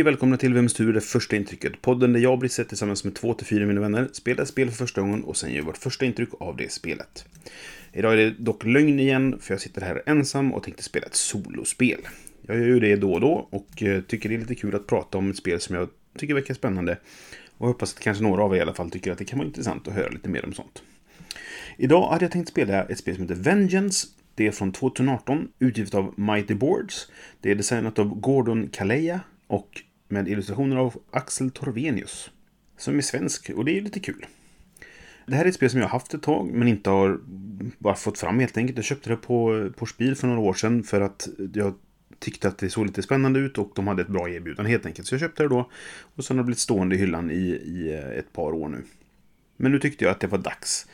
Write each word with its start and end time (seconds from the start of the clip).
Hej 0.00 0.04
och 0.04 0.12
välkomna 0.12 0.36
till 0.36 0.54
Vems 0.54 0.74
tur 0.74 0.96
är 0.96 1.00
första 1.00 1.36
intrycket? 1.36 1.82
Podden 1.82 2.12
där 2.12 2.20
jag 2.20 2.32
och 2.32 2.38
Brisse 2.38 2.64
tillsammans 2.64 3.04
med 3.04 3.14
två 3.14 3.34
till 3.34 3.46
fyra 3.46 3.66
mina 3.66 3.80
vänner 3.80 4.08
spelar 4.12 4.42
ett 4.42 4.48
spel 4.48 4.70
för 4.70 4.76
första 4.76 5.00
gången 5.00 5.24
och 5.24 5.36
sen 5.36 5.52
gör 5.52 5.62
vårt 5.62 5.76
första 5.76 6.04
intryck 6.04 6.28
av 6.40 6.56
det 6.56 6.72
spelet. 6.72 7.24
Idag 7.92 8.12
är 8.12 8.16
det 8.16 8.30
dock 8.30 8.64
lögn 8.64 9.00
igen, 9.00 9.38
för 9.40 9.54
jag 9.54 9.60
sitter 9.60 9.80
här 9.80 10.02
ensam 10.06 10.54
och 10.54 10.62
tänkte 10.62 10.82
spela 10.82 11.06
ett 11.06 11.14
solospel. 11.14 12.00
Jag 12.42 12.56
gör 12.56 12.66
ju 12.66 12.80
det 12.80 12.96
då 12.96 13.12
och 13.12 13.20
då 13.20 13.48
och 13.50 13.82
eh, 13.82 14.00
tycker 14.00 14.28
det 14.28 14.34
är 14.34 14.38
lite 14.38 14.54
kul 14.54 14.74
att 14.74 14.86
prata 14.86 15.18
om 15.18 15.30
ett 15.30 15.36
spel 15.36 15.60
som 15.60 15.76
jag 15.76 15.88
tycker 16.18 16.34
verkar 16.34 16.54
spännande. 16.54 16.92
Och 17.58 17.66
jag 17.66 17.72
hoppas 17.72 17.94
att 17.94 18.00
kanske 18.00 18.22
några 18.22 18.42
av 18.42 18.54
er 18.54 18.58
i 18.58 18.60
alla 18.60 18.74
fall 18.74 18.90
tycker 18.90 19.12
att 19.12 19.18
det 19.18 19.24
kan 19.24 19.38
vara 19.38 19.48
intressant 19.48 19.88
att 19.88 19.94
höra 19.94 20.08
lite 20.08 20.28
mer 20.28 20.44
om 20.44 20.52
sånt. 20.52 20.82
Idag 21.76 22.10
hade 22.10 22.24
jag 22.24 22.32
tänkt 22.32 22.48
spela 22.48 22.84
ett 22.84 22.98
spel 22.98 23.14
som 23.14 23.24
heter 23.24 23.42
Vengeance. 23.42 24.06
Det 24.34 24.46
är 24.46 24.50
från 24.50 24.72
2018, 24.72 25.48
utgivet 25.58 25.94
av 25.94 26.14
Mighty 26.16 26.54
Boards. 26.54 27.10
Det 27.40 27.50
är 27.50 27.54
designat 27.54 27.98
av 27.98 28.20
Gordon 28.20 28.68
Kaleja 28.68 29.20
och 29.46 29.82
med 30.10 30.28
illustrationer 30.28 30.76
av 30.76 31.02
Axel 31.10 31.50
Torvenius. 31.50 32.30
Som 32.76 32.98
är 32.98 33.02
svensk 33.02 33.50
och 33.50 33.64
det 33.64 33.78
är 33.78 33.80
lite 33.80 34.00
kul. 34.00 34.26
Det 35.26 35.36
här 35.36 35.44
är 35.44 35.48
ett 35.48 35.54
spel 35.54 35.70
som 35.70 35.80
jag 35.80 35.86
har 35.86 35.92
haft 35.92 36.14
ett 36.14 36.22
tag 36.22 36.50
men 36.52 36.68
inte 36.68 36.90
har 36.90 37.20
bara 37.78 37.94
fått 37.94 38.18
fram 38.18 38.38
helt 38.38 38.56
enkelt. 38.56 38.78
Jag 38.78 38.84
köpte 38.84 39.10
det 39.10 39.16
på, 39.16 39.70
på 39.76 39.86
Spiel 39.86 40.16
för 40.16 40.26
några 40.26 40.40
år 40.40 40.54
sedan 40.54 40.82
för 40.82 41.00
att 41.00 41.28
jag 41.54 41.74
tyckte 42.18 42.48
att 42.48 42.58
det 42.58 42.70
såg 42.70 42.86
lite 42.86 43.02
spännande 43.02 43.40
ut 43.40 43.58
och 43.58 43.72
de 43.74 43.86
hade 43.86 44.02
ett 44.02 44.08
bra 44.08 44.30
erbjudande 44.30 44.70
helt 44.70 44.86
enkelt. 44.86 45.08
Så 45.08 45.14
jag 45.14 45.20
köpte 45.20 45.42
det 45.42 45.48
då 45.48 45.70
och 46.14 46.24
sen 46.24 46.36
har 46.36 46.42
det 46.42 46.46
blivit 46.46 46.58
stående 46.58 46.94
i 46.94 46.98
hyllan 46.98 47.30
i, 47.30 47.34
i 47.48 47.92
eh, 47.92 48.18
ett 48.18 48.32
par 48.32 48.52
år 48.52 48.68
nu. 48.68 48.82
Men 49.56 49.72
nu 49.72 49.78
tyckte 49.78 50.04
jag 50.04 50.12
att 50.12 50.20
det 50.20 50.26
var 50.26 50.38
dags. 50.38 50.86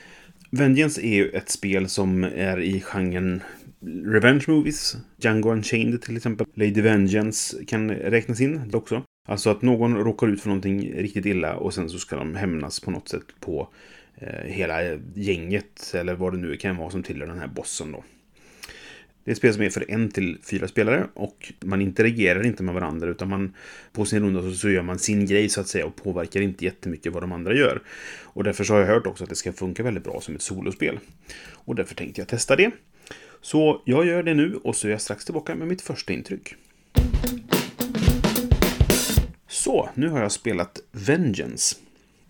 Vengeance 0.50 1.06
är 1.06 1.14
ju 1.14 1.28
ett 1.28 1.48
spel 1.48 1.88
som 1.88 2.24
är 2.24 2.60
i 2.60 2.80
genren 2.80 3.42
Revenge 3.86 4.44
Movies. 4.48 4.96
Django 5.16 5.52
Unchained 5.52 6.02
till 6.02 6.16
exempel. 6.16 6.46
Lady 6.54 6.80
Vengeance 6.80 7.64
kan 7.64 7.90
räknas 7.90 8.40
in 8.40 8.70
också. 8.74 9.02
Alltså 9.28 9.50
att 9.50 9.62
någon 9.62 9.96
råkar 9.96 10.26
ut 10.26 10.40
för 10.40 10.48
någonting 10.48 10.92
riktigt 10.92 11.26
illa 11.26 11.56
och 11.56 11.74
sen 11.74 11.88
så 11.88 11.98
ska 11.98 12.16
de 12.16 12.34
hämnas 12.34 12.80
på 12.80 12.90
något 12.90 13.08
sätt 13.08 13.40
på 13.40 13.68
eh, 14.14 14.44
hela 14.44 14.82
gänget 15.14 15.94
eller 15.94 16.14
vad 16.14 16.32
det 16.32 16.38
nu 16.38 16.56
kan 16.56 16.76
vara 16.76 16.90
som 16.90 17.02
tillhör 17.02 17.26
den 17.26 17.38
här 17.38 17.46
bossen 17.46 17.92
då. 17.92 18.04
Det 19.24 19.30
är 19.30 19.32
ett 19.32 19.38
spel 19.38 19.54
som 19.54 19.62
är 19.62 19.70
för 19.70 19.90
en 19.90 20.10
till 20.10 20.38
fyra 20.50 20.68
spelare 20.68 21.06
och 21.14 21.52
man 21.60 21.82
interagerar 21.82 22.46
inte 22.46 22.62
med 22.62 22.74
varandra 22.74 23.08
utan 23.08 23.28
man 23.28 23.54
på 23.92 24.04
sin 24.04 24.22
runda 24.22 24.42
så, 24.42 24.52
så 24.52 24.70
gör 24.70 24.82
man 24.82 24.98
sin 24.98 25.26
grej 25.26 25.48
så 25.48 25.60
att 25.60 25.68
säga 25.68 25.86
och 25.86 25.96
påverkar 25.96 26.40
inte 26.40 26.64
jättemycket 26.64 27.12
vad 27.12 27.22
de 27.22 27.32
andra 27.32 27.54
gör. 27.54 27.82
Och 28.22 28.44
därför 28.44 28.64
så 28.64 28.72
har 28.72 28.80
jag 28.80 28.86
hört 28.86 29.06
också 29.06 29.24
att 29.24 29.30
det 29.30 29.36
ska 29.36 29.52
funka 29.52 29.82
väldigt 29.82 30.04
bra 30.04 30.20
som 30.20 30.34
ett 30.34 30.42
solospel. 30.42 30.98
Och 31.52 31.74
därför 31.74 31.94
tänkte 31.94 32.20
jag 32.20 32.28
testa 32.28 32.56
det. 32.56 32.70
Så 33.46 33.82
jag 33.84 34.06
gör 34.06 34.22
det 34.22 34.34
nu 34.34 34.56
och 34.64 34.76
så 34.76 34.86
är 34.86 34.90
jag 34.90 35.00
strax 35.00 35.24
tillbaka 35.24 35.54
med 35.54 35.68
mitt 35.68 35.82
första 35.82 36.12
intryck. 36.12 36.54
Så, 39.48 39.88
nu 39.94 40.08
har 40.08 40.20
jag 40.20 40.32
spelat 40.32 40.80
Vengeance. 40.92 41.76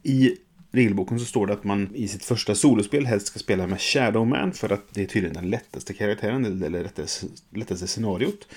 I 0.03 0.37
regelboken 0.73 1.19
så 1.19 1.25
står 1.25 1.47
det 1.47 1.53
att 1.53 1.65
man 1.65 1.95
i 1.95 2.09
sitt 2.09 2.25
första 2.25 2.55
solospel 2.55 3.07
helst 3.07 3.27
ska 3.27 3.39
spela 3.39 3.67
med 3.67 3.81
Shadowman 3.81 4.53
för 4.53 4.73
att 4.73 4.83
det 4.91 5.03
är 5.03 5.07
tydligen 5.07 5.35
den 5.35 5.51
lättaste 5.51 5.95
karaktären 5.95 6.45
eller 6.45 6.83
lättaste, 6.83 7.27
lättaste 7.55 7.87
scenariot. 7.87 8.49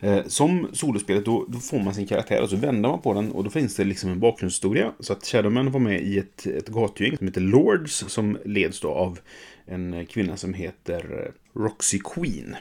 Eh, 0.00 0.26
som 0.26 0.68
solospelet 0.72 1.24
då, 1.24 1.46
då, 1.48 1.58
får 1.58 1.78
man 1.78 1.94
sin 1.94 2.06
karaktär 2.06 2.42
och 2.42 2.50
så 2.50 2.56
vänder 2.56 2.88
man 2.88 3.00
på 3.00 3.14
den 3.14 3.32
och 3.32 3.44
då 3.44 3.50
finns 3.50 3.76
det 3.76 3.84
liksom 3.84 4.10
en 4.10 4.20
bakgrundshistoria. 4.20 4.92
Så 5.00 5.12
att 5.12 5.26
Shadowman 5.26 5.70
var 5.70 5.80
med 5.80 6.02
i 6.02 6.18
ett, 6.18 6.46
ett 6.46 6.68
gatugäng 6.68 7.16
som 7.16 7.26
heter 7.26 7.40
Lords 7.40 8.04
som 8.08 8.38
leds 8.44 8.80
då 8.80 8.90
av 8.90 9.18
en 9.66 10.06
kvinna 10.06 10.36
som 10.36 10.54
heter 10.54 11.24
eh, 11.24 11.60
Roxy 11.60 11.98
Queen. 11.98 12.56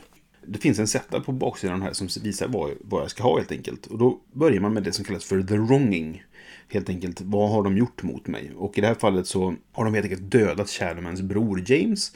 Det 0.45 0.59
finns 0.59 0.79
en 0.79 0.87
setup 0.87 1.25
på 1.25 1.31
baksidan 1.31 1.81
här 1.81 1.93
som 1.93 2.07
visar 2.23 2.47
vad, 2.47 2.71
vad 2.81 3.01
jag 3.01 3.11
ska 3.11 3.23
ha 3.23 3.37
helt 3.37 3.51
enkelt. 3.51 3.85
Och 3.85 3.97
då 3.97 4.19
börjar 4.33 4.61
man 4.61 4.73
med 4.73 4.83
det 4.83 4.91
som 4.91 5.05
kallas 5.05 5.25
för 5.25 5.43
the 5.43 5.57
wronging. 5.57 6.23
Helt 6.67 6.89
enkelt, 6.89 7.21
vad 7.21 7.49
har 7.49 7.63
de 7.63 7.77
gjort 7.77 8.03
mot 8.03 8.27
mig? 8.27 8.51
Och 8.55 8.77
i 8.77 8.81
det 8.81 8.87
här 8.87 8.95
fallet 8.95 9.27
så 9.27 9.55
har 9.71 9.85
de 9.85 9.93
helt 9.93 10.05
enkelt 10.05 10.31
dödat 10.31 10.69
Shadowmans 10.69 11.21
bror 11.21 11.63
James. 11.65 12.11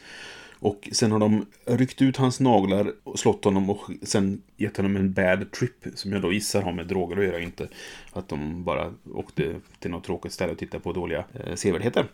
Och 0.60 0.90
sen 0.92 1.12
har 1.12 1.20
de 1.20 1.46
ryckt 1.66 2.02
ut 2.02 2.18
hans 2.18 2.40
naglar 2.40 2.94
slått 3.16 3.46
honom 3.46 3.70
och 3.70 3.90
sen 4.04 4.42
gett 4.58 4.78
honom 4.78 4.96
en 4.96 5.14
bad 5.14 5.52
trip. 5.52 5.88
Som 5.96 6.12
jag 6.12 6.22
då 6.22 6.34
gissar 6.34 6.62
har 6.62 6.74
med 6.74 6.88
droger 6.88 7.18
att 7.18 7.26
göra, 7.26 7.40
inte 7.40 7.68
att 8.14 8.30
de 8.30 8.64
bara 8.64 8.94
åkte 9.14 9.56
till 9.80 9.92
något 9.92 10.04
tråkigt 10.04 10.34
ställe 10.34 10.52
och 10.52 10.58
tittade 10.58 10.84
på 10.84 10.94
dåliga 10.94 11.26
eh, 11.34 11.56
sevärdheter. 11.56 12.06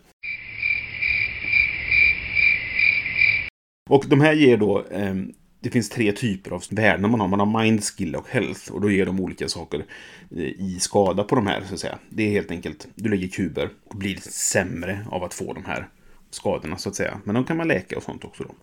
Och 3.90 4.04
de 4.08 4.20
här 4.20 4.32
ger 4.32 4.56
då... 4.56 4.84
Eh, 4.90 5.14
det 5.60 5.70
finns 5.70 5.88
tre 5.88 6.12
typer 6.12 6.50
av 6.50 6.62
värden 6.70 7.10
man 7.10 7.20
har. 7.20 7.28
Man 7.28 7.40
har 7.40 7.62
mind, 7.62 7.84
skill 7.84 8.16
och 8.16 8.28
health. 8.28 8.72
Och 8.72 8.80
då 8.80 8.90
ger 8.90 9.06
de 9.06 9.20
olika 9.20 9.48
saker 9.48 9.84
eh, 10.30 10.42
i 10.42 10.78
skada 10.80 11.24
på 11.24 11.34
de 11.34 11.46
här, 11.46 11.62
så 11.68 11.74
att 11.74 11.80
säga. 11.80 11.98
Det 12.08 12.22
är 12.22 12.30
helt 12.30 12.50
enkelt, 12.50 12.88
du 12.94 13.08
lägger 13.08 13.28
kuber 13.28 13.70
och 13.84 13.96
blir 13.96 14.16
sämre 14.16 15.06
av 15.10 15.24
att 15.24 15.34
få 15.34 15.52
de 15.52 15.64
här 15.64 15.88
skadorna 16.34 16.76
så 16.76 16.88
att 16.88 16.94
säga. 16.94 17.20
Men 17.24 17.34
de 17.34 17.44
kan 17.44 17.56
man 17.56 17.68
läka 17.68 17.96
och 17.96 18.02
sånt 18.02 18.24
också 18.24 18.44
då. 18.44 18.54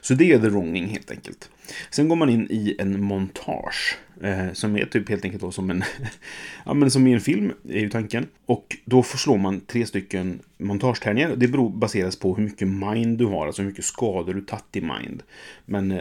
Så 0.00 0.14
det 0.14 0.32
är 0.32 0.38
the 0.38 0.48
wronging 0.48 0.86
helt 0.86 1.10
enkelt. 1.10 1.50
Sen 1.90 2.08
går 2.08 2.16
man 2.16 2.28
in 2.28 2.46
i 2.50 2.76
en 2.78 3.02
montage. 3.02 3.98
Eh, 4.22 4.52
som 4.52 4.76
är 4.76 4.84
typ 4.84 5.08
helt 5.08 5.24
enkelt 5.24 5.42
då 5.42 5.52
som 5.52 5.70
en... 5.70 5.84
ja 6.64 6.74
men 6.74 6.90
som 6.90 7.06
i 7.06 7.12
en 7.12 7.20
film 7.20 7.52
är 7.68 7.80
ju 7.80 7.90
tanken. 7.90 8.26
Och 8.46 8.76
då 8.84 9.02
förslår 9.02 9.38
man 9.38 9.60
tre 9.60 9.86
stycken 9.86 10.40
montagetärningar. 10.58 11.36
Det 11.36 11.48
beror, 11.48 11.70
baseras 11.70 12.16
på 12.16 12.34
hur 12.34 12.44
mycket 12.44 12.68
mind 12.68 13.18
du 13.18 13.26
har, 13.26 13.46
alltså 13.46 13.62
hur 13.62 13.68
mycket 13.68 13.84
skador 13.84 14.34
du 14.34 14.40
tagit 14.40 14.76
i 14.76 14.80
mind. 14.80 15.22
Men 15.64 15.90
eh, 15.90 16.00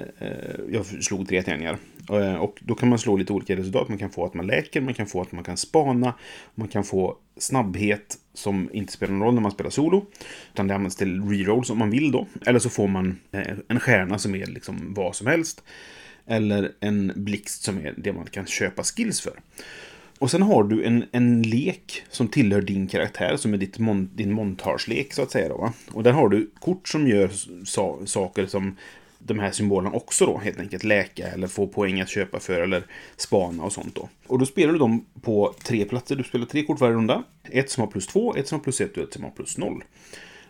jag 0.69 0.85
slog 0.85 1.27
tre 1.27 1.41
tärningar. 1.41 1.77
Eh, 2.09 2.35
och 2.35 2.59
då 2.61 2.75
kan 2.75 2.89
man 2.89 2.99
slå 2.99 3.17
lite 3.17 3.33
olika 3.33 3.55
resultat. 3.55 3.89
Man 3.89 3.97
kan 3.97 4.09
få 4.09 4.25
att 4.25 4.33
man 4.33 4.47
läker, 4.47 4.81
man 4.81 4.93
kan 4.93 5.07
få 5.07 5.21
att 5.21 5.31
man 5.31 5.43
kan 5.43 5.57
spana, 5.57 6.13
man 6.55 6.67
kan 6.67 6.83
få 6.83 7.17
snabbhet 7.39 8.17
som 8.33 8.69
inte 8.73 8.93
spelar 8.93 9.13
någon 9.13 9.23
roll 9.23 9.33
när 9.33 9.41
man 9.41 9.51
spelar 9.51 9.69
solo. 9.69 10.05
Utan 10.53 10.67
det 10.67 10.75
används 10.75 10.95
till 10.95 11.21
rerolls 11.21 11.69
om 11.69 11.77
man 11.77 11.89
vill 11.89 12.11
då. 12.11 12.27
Eller 12.45 12.59
så 12.59 12.69
får 12.69 12.87
man 12.87 13.19
eh, 13.31 13.57
en 13.67 13.79
stjärna 13.79 14.19
som 14.19 14.35
är 14.35 14.45
liksom 14.45 14.93
vad 14.93 15.15
som 15.15 15.27
helst. 15.27 15.63
Eller 16.27 16.71
en 16.79 17.13
blixt 17.15 17.63
som 17.63 17.77
är 17.77 17.93
det 17.97 18.13
man 18.13 18.25
kan 18.25 18.45
köpa 18.45 18.83
skills 18.83 19.21
för. 19.21 19.39
Och 20.19 20.31
sen 20.31 20.41
har 20.41 20.63
du 20.63 20.83
en, 20.83 21.05
en 21.11 21.41
lek 21.41 22.03
som 22.09 22.27
tillhör 22.27 22.61
din 22.61 22.87
karaktär, 22.87 23.37
som 23.37 23.53
är 23.53 23.57
ditt 23.57 23.79
mon, 23.79 24.09
din 24.15 24.33
montagelek 24.33 25.13
så 25.13 25.21
att 25.21 25.31
säga. 25.31 25.49
Då, 25.49 25.57
va? 25.57 25.73
Och 25.91 26.03
där 26.03 26.11
har 26.11 26.29
du 26.29 26.51
kort 26.59 26.87
som 26.87 27.07
gör 27.07 27.31
sa, 27.65 27.99
saker 28.05 28.45
som 28.45 28.75
de 29.19 29.39
här 29.39 29.51
symbolerna 29.51 29.95
också 29.95 30.25
då, 30.25 30.37
helt 30.37 30.59
enkelt 30.59 30.83
läka 30.83 31.27
eller 31.27 31.47
få 31.47 31.67
poäng 31.67 32.01
att 32.01 32.09
köpa 32.09 32.39
för 32.39 32.61
eller 32.61 32.83
spana 33.17 33.63
och 33.63 33.73
sånt 33.73 33.95
då. 33.95 34.09
Och 34.27 34.39
då 34.39 34.45
spelar 34.45 34.73
du 34.73 34.79
dem 34.79 35.05
på 35.21 35.55
tre 35.63 35.85
platser. 35.85 36.15
Du 36.15 36.23
spelar 36.23 36.45
tre 36.45 36.63
kort 36.63 36.79
varje 36.79 36.93
runda. 36.93 37.23
Ett 37.43 37.69
som 37.69 37.81
har 37.81 37.87
plus 37.87 38.07
två, 38.07 38.35
ett 38.35 38.47
som 38.47 38.59
har 38.59 38.63
plus 38.63 38.81
ett 38.81 38.97
och 38.97 39.03
ett 39.03 39.13
som 39.13 39.23
har 39.23 39.31
plus 39.31 39.57
noll. 39.57 39.83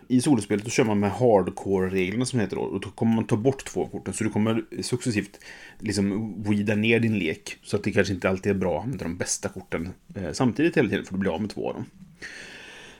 I 0.08 0.20
solospelet 0.20 0.64
då 0.64 0.70
kör 0.70 0.84
man 0.84 1.00
med 1.00 1.10
hardcore-reglerna 1.10 2.24
som 2.24 2.40
heter 2.40 2.56
då. 2.56 2.62
Och 2.62 2.80
då 2.80 2.90
kommer 2.90 3.14
man 3.14 3.24
ta 3.24 3.36
bort 3.36 3.64
två 3.64 3.86
korten. 3.86 4.14
Så 4.14 4.24
du 4.24 4.30
kommer 4.30 4.64
successivt 4.82 5.40
liksom 5.78 6.34
weeda 6.42 6.74
ner 6.74 7.00
din 7.00 7.18
lek. 7.18 7.56
Så 7.62 7.76
att 7.76 7.84
det 7.84 7.92
kanske 7.92 8.14
inte 8.14 8.28
alltid 8.28 8.50
är 8.52 8.56
bra 8.56 8.78
att 8.78 8.84
använda 8.84 9.04
de 9.04 9.16
bästa 9.16 9.48
korten 9.48 9.88
eh, 10.16 10.32
samtidigt 10.32 10.76
hela 10.76 10.88
tiden. 10.88 11.04
För 11.04 11.12
du 11.12 11.18
blir 11.20 11.34
av 11.34 11.40
med 11.40 11.50
två 11.50 11.68
av 11.68 11.74
dem. 11.74 11.86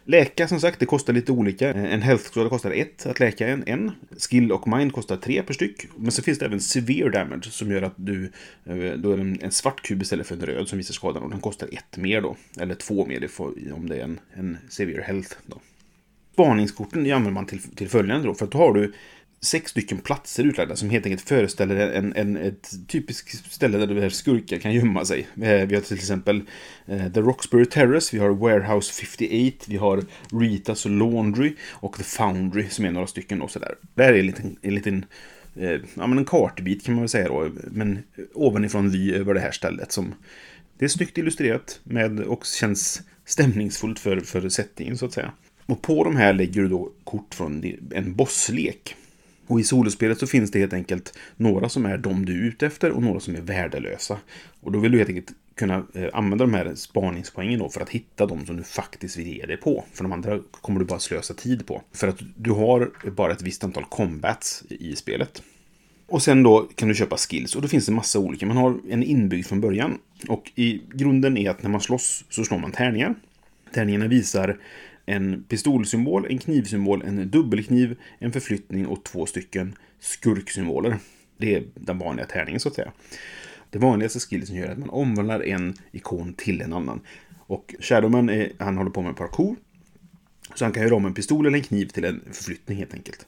Läka 0.05 0.49
som 0.49 0.61
sagt, 0.61 0.81
det 0.81 0.87
kostar 0.87 1.13
lite 1.13 1.33
olika. 1.33 1.71
Eh, 1.71 1.95
en 1.95 2.03
health 2.03 2.49
kostar 2.49 2.71
ett 2.71 3.07
att 3.07 3.21
läka 3.21 3.49
en, 3.49 3.65
en. 3.67 3.93
Skill 4.19 4.53
och 4.53 4.69
mind 4.69 4.93
kostar 4.93 5.17
tre 5.17 5.43
per 5.43 5.55
styck. 5.55 5.87
Men 5.97 6.13
så 6.13 6.23
finns 6.23 6.39
det 6.39 6.45
även 6.45 6.61
severe 6.61 7.11
damage 7.11 7.45
som 7.51 7.71
gör 7.71 7.83
att 7.83 7.95
du... 7.97 8.25
Eh, 8.65 8.77
då 8.77 9.13
är 9.13 9.17
det 9.17 9.45
en 9.45 9.51
svart 9.51 9.83
kub 9.83 10.03
istället 10.03 10.27
för 10.27 10.35
en 10.35 10.47
röd 10.47 10.69
som 10.69 10.79
visar 10.79 10.95
skadan. 10.95 11.23
Och 11.23 11.31
den 11.31 11.41
kostar 11.41 11.69
ett 11.73 11.97
mer 11.97 12.21
då. 12.21 12.37
Eller 12.61 12.75
två 12.75 13.07
mer 13.07 13.29
om 13.75 13.89
det 13.89 13.97
är 13.97 14.05
en, 14.05 14.21
en 14.35 14.59
severe 14.69 15.03
health 15.03 15.37
då. 15.47 15.61
Spaningskorten 16.33 17.01
använder 17.01 17.31
man 17.31 17.47
till, 17.47 17.63
till 17.63 17.89
följande 17.89 18.27
då. 18.27 18.35
För 18.35 18.45
att 18.45 18.53
då 18.53 18.59
har 18.59 18.75
du 18.75 18.93
sex 19.43 19.71
stycken 19.71 19.99
platser 19.99 20.45
utlagda 20.45 20.77
som 20.77 20.91
helt 20.91 21.07
enkelt 21.07 21.29
föreställer 21.29 21.77
en, 21.77 22.17
en, 22.17 22.37
ett 22.37 22.71
typiskt 22.89 23.53
ställe 23.53 23.87
där 23.87 24.01
här 24.01 24.09
skurkar 24.09 24.59
kan 24.59 24.73
gömma 24.73 25.05
sig. 25.05 25.27
Eh, 25.43 25.67
vi 25.67 25.75
har 25.75 25.81
till 25.81 25.97
exempel 25.97 26.43
eh, 26.87 27.13
The 27.13 27.21
Roxbury 27.21 27.67
Terrace, 27.67 28.17
vi 28.17 28.23
har 28.23 28.31
Warehouse 28.31 28.93
58, 28.93 29.65
vi 29.69 29.77
har 29.77 30.05
Ritas 30.41 30.85
Laundry 30.85 31.55
och 31.71 31.97
The 31.97 32.05
Foundry 32.05 32.69
som 32.69 32.85
är 32.85 32.91
några 32.91 33.07
stycken 33.07 33.43
och 33.43 33.51
sådär. 33.51 33.75
Det 33.95 34.03
här 34.03 34.13
är 34.13 34.19
en 34.19 34.27
liten, 34.27 34.57
en 34.63 34.75
liten 34.75 35.05
eh, 35.57 35.71
ja, 35.71 36.07
men 36.07 36.19
en 36.19 36.25
kartbit 36.25 36.85
kan 36.85 36.95
man 36.95 37.03
väl 37.03 37.09
säga 37.09 37.29
då, 37.29 37.51
men 37.71 37.99
ovanifrån 38.35 38.91
vy 38.91 39.15
över 39.15 39.35
det 39.35 39.41
här 39.41 39.53
stället 39.53 39.93
som 39.93 40.15
det 40.79 40.85
är 40.85 40.89
snyggt 40.89 41.19
illustrerat 41.19 41.81
med 41.85 42.21
och 42.21 42.47
känns 42.47 43.03
stämningsfullt 43.25 43.99
för, 43.99 44.21
för 44.21 44.49
settingen 44.49 44.99
så 44.99 45.07
att 45.07 45.13
säga. 45.13 45.33
Och 45.67 45.83
på 45.83 46.05
de 46.05 46.17
här 46.17 46.33
lägger 46.33 46.63
du 46.63 46.69
då 46.69 46.93
kort 47.05 47.35
från 47.35 47.65
en 47.91 48.15
bosslek. 48.15 48.97
Och 49.51 49.61
i 49.61 49.65
solospelet 49.65 50.19
så 50.19 50.27
finns 50.27 50.51
det 50.51 50.59
helt 50.59 50.73
enkelt 50.73 51.19
några 51.37 51.69
som 51.69 51.87
är 51.87 51.99
de 51.99 52.25
du 52.25 52.33
är 52.33 52.49
ute 52.49 52.67
efter 52.67 52.91
och 52.91 53.03
några 53.03 53.21
som 53.21 53.37
är 53.37 53.41
värdelösa. 53.41 54.19
Och 54.61 54.73
då 54.73 54.79
vill 54.79 54.93
du 54.93 54.99
helt 54.99 55.11
enkelt 55.11 55.33
kunna 55.55 55.87
eh, 55.95 56.09
använda 56.13 56.45
de 56.45 56.55
här 56.55 56.75
spaningspoängen 56.75 57.59
då 57.59 57.69
för 57.69 57.81
att 57.81 57.91
hitta 57.91 58.27
de 58.27 58.47
som 58.47 58.57
du 58.57 58.63
faktiskt 58.63 59.17
vill 59.17 59.27
ge 59.27 59.47
dig 59.47 59.57
på. 59.57 59.85
För 59.93 60.03
de 60.03 60.13
andra 60.13 60.41
kommer 60.51 60.81
du 60.81 60.87
bara 60.87 60.99
slösa 60.99 61.35
tid 61.35 61.67
på. 61.67 61.83
För 61.93 62.09
att 62.09 62.19
du 62.37 62.51
har 62.51 62.91
bara 63.11 63.33
ett 63.33 63.43
visst 63.43 63.65
antal 63.65 63.85
combats 63.85 64.65
i 64.69 64.97
spelet. 64.97 65.43
Och 66.07 66.23
sen 66.23 66.43
då 66.43 66.69
kan 66.75 66.89
du 66.89 66.95
köpa 66.95 67.17
skills 67.17 67.57
och 67.57 67.63
då 67.63 67.69
finns 67.69 67.87
det 67.87 67.93
massa 67.93 68.19
olika. 68.19 68.47
Man 68.47 68.57
har 68.57 68.79
en 68.91 69.03
inbyggd 69.03 69.47
från 69.47 69.61
början. 69.61 69.99
Och 70.29 70.53
i 70.55 70.83
grunden 70.93 71.37
är 71.37 71.51
att 71.51 71.63
när 71.63 71.71
man 71.71 71.81
slåss 71.81 72.25
så 72.29 72.45
slår 72.45 72.59
man 72.59 72.73
tärningar. 72.73 73.15
Tärningarna 73.75 74.09
visar 74.09 74.59
en 75.11 75.45
pistolsymbol, 75.49 76.27
en 76.31 76.39
knivsymbol, 76.39 77.03
en 77.03 77.31
dubbelkniv, 77.31 77.99
en 78.19 78.33
förflyttning 78.33 78.87
och 78.87 79.05
två 79.05 79.27
stycken 79.27 79.75
skurksymboler. 80.01 80.99
Det 81.37 81.55
är 81.55 81.65
den 81.75 81.99
vanliga 81.99 82.27
tärningen 82.27 82.61
så 82.61 82.69
att 82.69 82.75
säga. 82.75 82.93
Det 83.71 83.79
vanligaste 83.79 84.21
skillsen 84.21 84.57
gör 84.57 84.69
att 84.69 84.79
man 84.79 84.91
omvandlar 84.91 85.41
en 85.41 85.75
ikon 85.93 86.35
till 86.35 86.61
en 86.61 86.73
annan. 86.73 87.01
Och 87.39 87.75
Shadowman, 87.81 88.29
är, 88.29 88.53
han 88.59 88.77
håller 88.77 88.91
på 88.91 89.03
med 89.03 89.17
parkour. 89.17 89.57
Så 90.55 90.65
han 90.65 90.73
kan 90.73 90.83
göra 90.83 90.95
om 90.95 91.07
en 91.07 91.15
pistol 91.15 91.47
eller 91.47 91.59
en 91.59 91.65
kniv 91.65 91.87
till 91.87 92.05
en 92.05 92.23
förflyttning 92.33 92.79
helt 92.79 92.95
enkelt. 92.95 93.27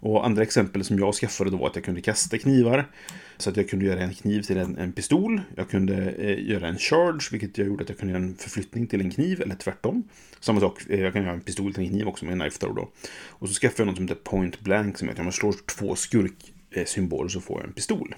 Och 0.00 0.26
andra 0.26 0.42
exempel 0.42 0.84
som 0.84 0.98
jag 0.98 1.14
skaffade 1.14 1.50
då 1.50 1.56
var 1.56 1.66
att 1.66 1.76
jag 1.76 1.84
kunde 1.84 2.00
kasta 2.00 2.38
knivar. 2.38 2.90
Så 3.36 3.50
att 3.50 3.56
jag 3.56 3.68
kunde 3.68 3.84
göra 3.84 4.00
en 4.00 4.14
kniv 4.14 4.42
till 4.42 4.56
en, 4.56 4.78
en 4.78 4.92
pistol. 4.92 5.40
Jag 5.56 5.70
kunde 5.70 6.10
eh, 6.10 6.50
göra 6.50 6.68
en 6.68 6.78
charge, 6.78 7.28
vilket 7.32 7.58
jag 7.58 7.66
gjorde 7.66 7.82
att 7.82 7.88
jag 7.88 7.98
kunde 7.98 8.12
göra 8.14 8.22
en 8.22 8.34
förflyttning 8.36 8.86
till 8.86 9.00
en 9.00 9.10
kniv, 9.10 9.42
eller 9.42 9.54
tvärtom. 9.54 10.08
Samma 10.40 10.60
sak, 10.60 10.82
eh, 10.88 11.00
jag 11.00 11.12
kan 11.12 11.22
göra 11.22 11.32
en 11.32 11.40
pistol 11.40 11.74
till 11.74 11.82
en 11.82 11.88
kniv 11.88 12.08
också 12.08 12.24
med 12.24 12.32
en 12.32 12.40
knife 12.40 12.58
throw 12.58 12.74
då. 12.74 12.88
Och 13.28 13.48
så 13.48 13.54
skaffade 13.54 13.82
jag 13.82 13.86
något 13.86 13.96
som 13.96 14.08
heter 14.08 14.20
point 14.20 14.60
blank, 14.60 14.98
som 14.98 15.08
är 15.08 15.12
att 15.12 15.18
om 15.18 15.24
man 15.24 15.32
slår 15.32 15.54
två 15.76 15.94
skurksymboler 15.94 17.24
eh, 17.24 17.28
så 17.28 17.40
får 17.40 17.60
jag 17.60 17.68
en 17.68 17.74
pistol. 17.74 18.14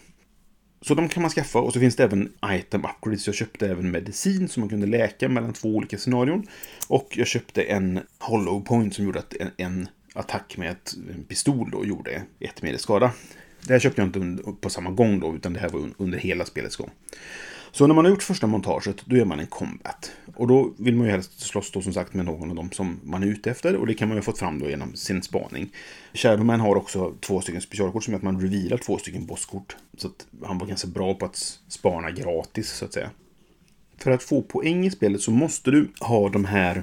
Så 0.80 0.94
de 0.94 1.08
kan 1.08 1.22
man 1.22 1.30
skaffa 1.30 1.58
och 1.58 1.72
så 1.72 1.80
finns 1.80 1.96
det 1.96 2.04
även 2.04 2.32
item 2.44 2.84
upgrades. 2.84 3.26
Jag 3.26 3.34
köpte 3.34 3.69
även 3.69 3.90
medicin 3.90 4.48
som 4.48 4.60
man 4.60 4.69
kunde 4.69 4.86
läka 4.86 5.28
mellan 5.28 5.52
två 5.52 5.69
olika 5.69 5.98
scenarion. 5.98 6.46
Och 6.88 7.08
jag 7.10 7.26
köpte 7.26 7.62
en 7.62 8.00
hollow 8.19 8.64
point 8.64 8.94
som 8.94 9.04
gjorde 9.04 9.19
att 9.19 9.34
en, 9.34 9.50
en 9.56 9.88
attack 10.14 10.56
med 10.56 10.70
ett, 10.70 10.94
en 11.16 11.25
pistol 11.25 11.70
då 11.70 11.84
gjorde 11.84 12.22
ett 12.40 12.62
medelskada. 12.62 13.12
Det 13.62 13.72
här 13.72 13.81
köpte 13.81 14.00
jag 14.00 14.08
inte 14.08 14.43
på 14.60 14.70
samma 14.70 14.90
gång 14.90 15.20
då, 15.20 15.34
utan 15.34 15.52
det 15.52 15.60
här 15.60 15.69
var 15.69 15.90
under 15.96 16.19
hela 16.19 16.44
spelets 16.44 16.76
gång. 16.76 16.90
Så 17.72 17.87
när 17.87 17.94
man 17.94 18.05
har 18.05 18.10
gjort 18.10 18.22
första 18.22 18.46
montaget, 18.46 18.96
då 19.05 19.16
gör 19.16 19.25
man 19.25 19.40
en 19.40 19.46
combat. 19.46 20.12
Och 20.34 20.49
då 20.49 20.75
vill 20.78 20.96
man 20.96 21.06
ju 21.06 21.12
helst 21.12 21.40
slåss 21.40 21.70
då 21.70 21.82
som 21.82 21.93
sagt 21.93 22.14
med 22.14 22.25
någon 22.25 22.50
av 22.50 22.56
dem 22.56 22.70
som 22.70 23.00
man 23.05 23.22
är 23.22 23.26
ute 23.26 23.50
efter. 23.50 23.76
Och 23.76 23.87
det 23.87 23.94
kan 23.94 24.08
man 24.08 24.16
ju 24.16 24.19
ha 24.19 24.25
fått 24.25 24.38
fram 24.38 24.58
då 24.58 24.70
genom 24.70 24.96
sin 24.96 25.22
spaning. 25.22 25.72
Shadowman 26.14 26.61
har 26.61 26.76
också 26.76 27.14
två 27.20 27.40
stycken 27.40 27.61
specialkort 27.61 28.04
som 28.04 28.12
gör 28.12 28.19
att 28.19 28.25
man 28.25 28.40
revealar 28.40 28.76
två 28.76 28.99
stycken 28.99 29.26
bosskort. 29.26 29.76
Så 29.96 30.06
att 30.06 30.26
han 30.46 30.58
var 30.58 30.66
ganska 30.66 30.88
bra 30.88 31.14
på 31.14 31.26
att 31.26 31.58
spana 31.69 32.11
gratis, 32.11 32.70
så 32.70 32.84
att 32.84 32.93
säga. 32.93 33.11
För 33.99 34.11
att 34.11 34.22
få 34.22 34.43
poäng 34.43 34.87
i 34.87 34.90
spelet 34.90 35.20
så 35.20 35.31
måste 35.31 35.70
du 35.70 35.90
ha 36.00 36.28
de 36.28 36.44
här 36.44 36.82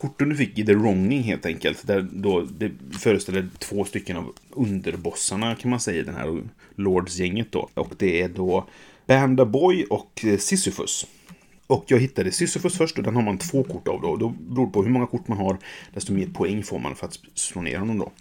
korten 0.00 0.28
du 0.28 0.36
fick 0.36 0.58
i 0.58 0.66
The 0.66 0.74
Wronging 0.74 1.22
helt 1.22 1.46
enkelt. 1.46 1.86
Där 1.86 2.08
då 2.12 2.40
det 2.58 2.70
föreställer 2.98 3.48
två 3.58 3.84
stycken 3.84 4.16
av 4.16 4.34
underbossarna 4.50 5.54
kan 5.54 5.70
man 5.70 5.80
säga, 5.80 6.00
i 6.00 6.04
den 6.04 6.14
här 6.14 6.42
Lords-gänget 6.74 7.52
då. 7.52 7.68
Och 7.74 7.92
det 7.98 8.22
är 8.22 8.28
då 8.28 8.66
Banda 9.06 9.44
Boy 9.44 9.84
och 9.84 10.24
eh, 10.24 10.38
Sisyphus. 10.38 11.06
Och 11.66 11.84
jag 11.86 11.98
hittade 11.98 12.32
Sisyphus 12.32 12.76
först 12.76 12.98
och 12.98 13.04
den 13.04 13.14
har 13.14 13.22
man 13.22 13.38
två 13.38 13.64
kort 13.64 13.88
av 13.88 14.00
då. 14.00 14.16
Då 14.16 14.28
beror 14.28 14.66
det 14.66 14.72
på 14.72 14.82
hur 14.82 14.90
många 14.90 15.06
kort 15.06 15.28
man 15.28 15.38
har, 15.38 15.58
desto 15.94 16.12
mer 16.12 16.26
poäng 16.26 16.62
får 16.62 16.78
man 16.78 16.96
för 16.96 17.06
att 17.06 17.18
slå 17.34 17.62
ner 17.62 17.78
honom 17.78 17.98
då. 17.98 18.12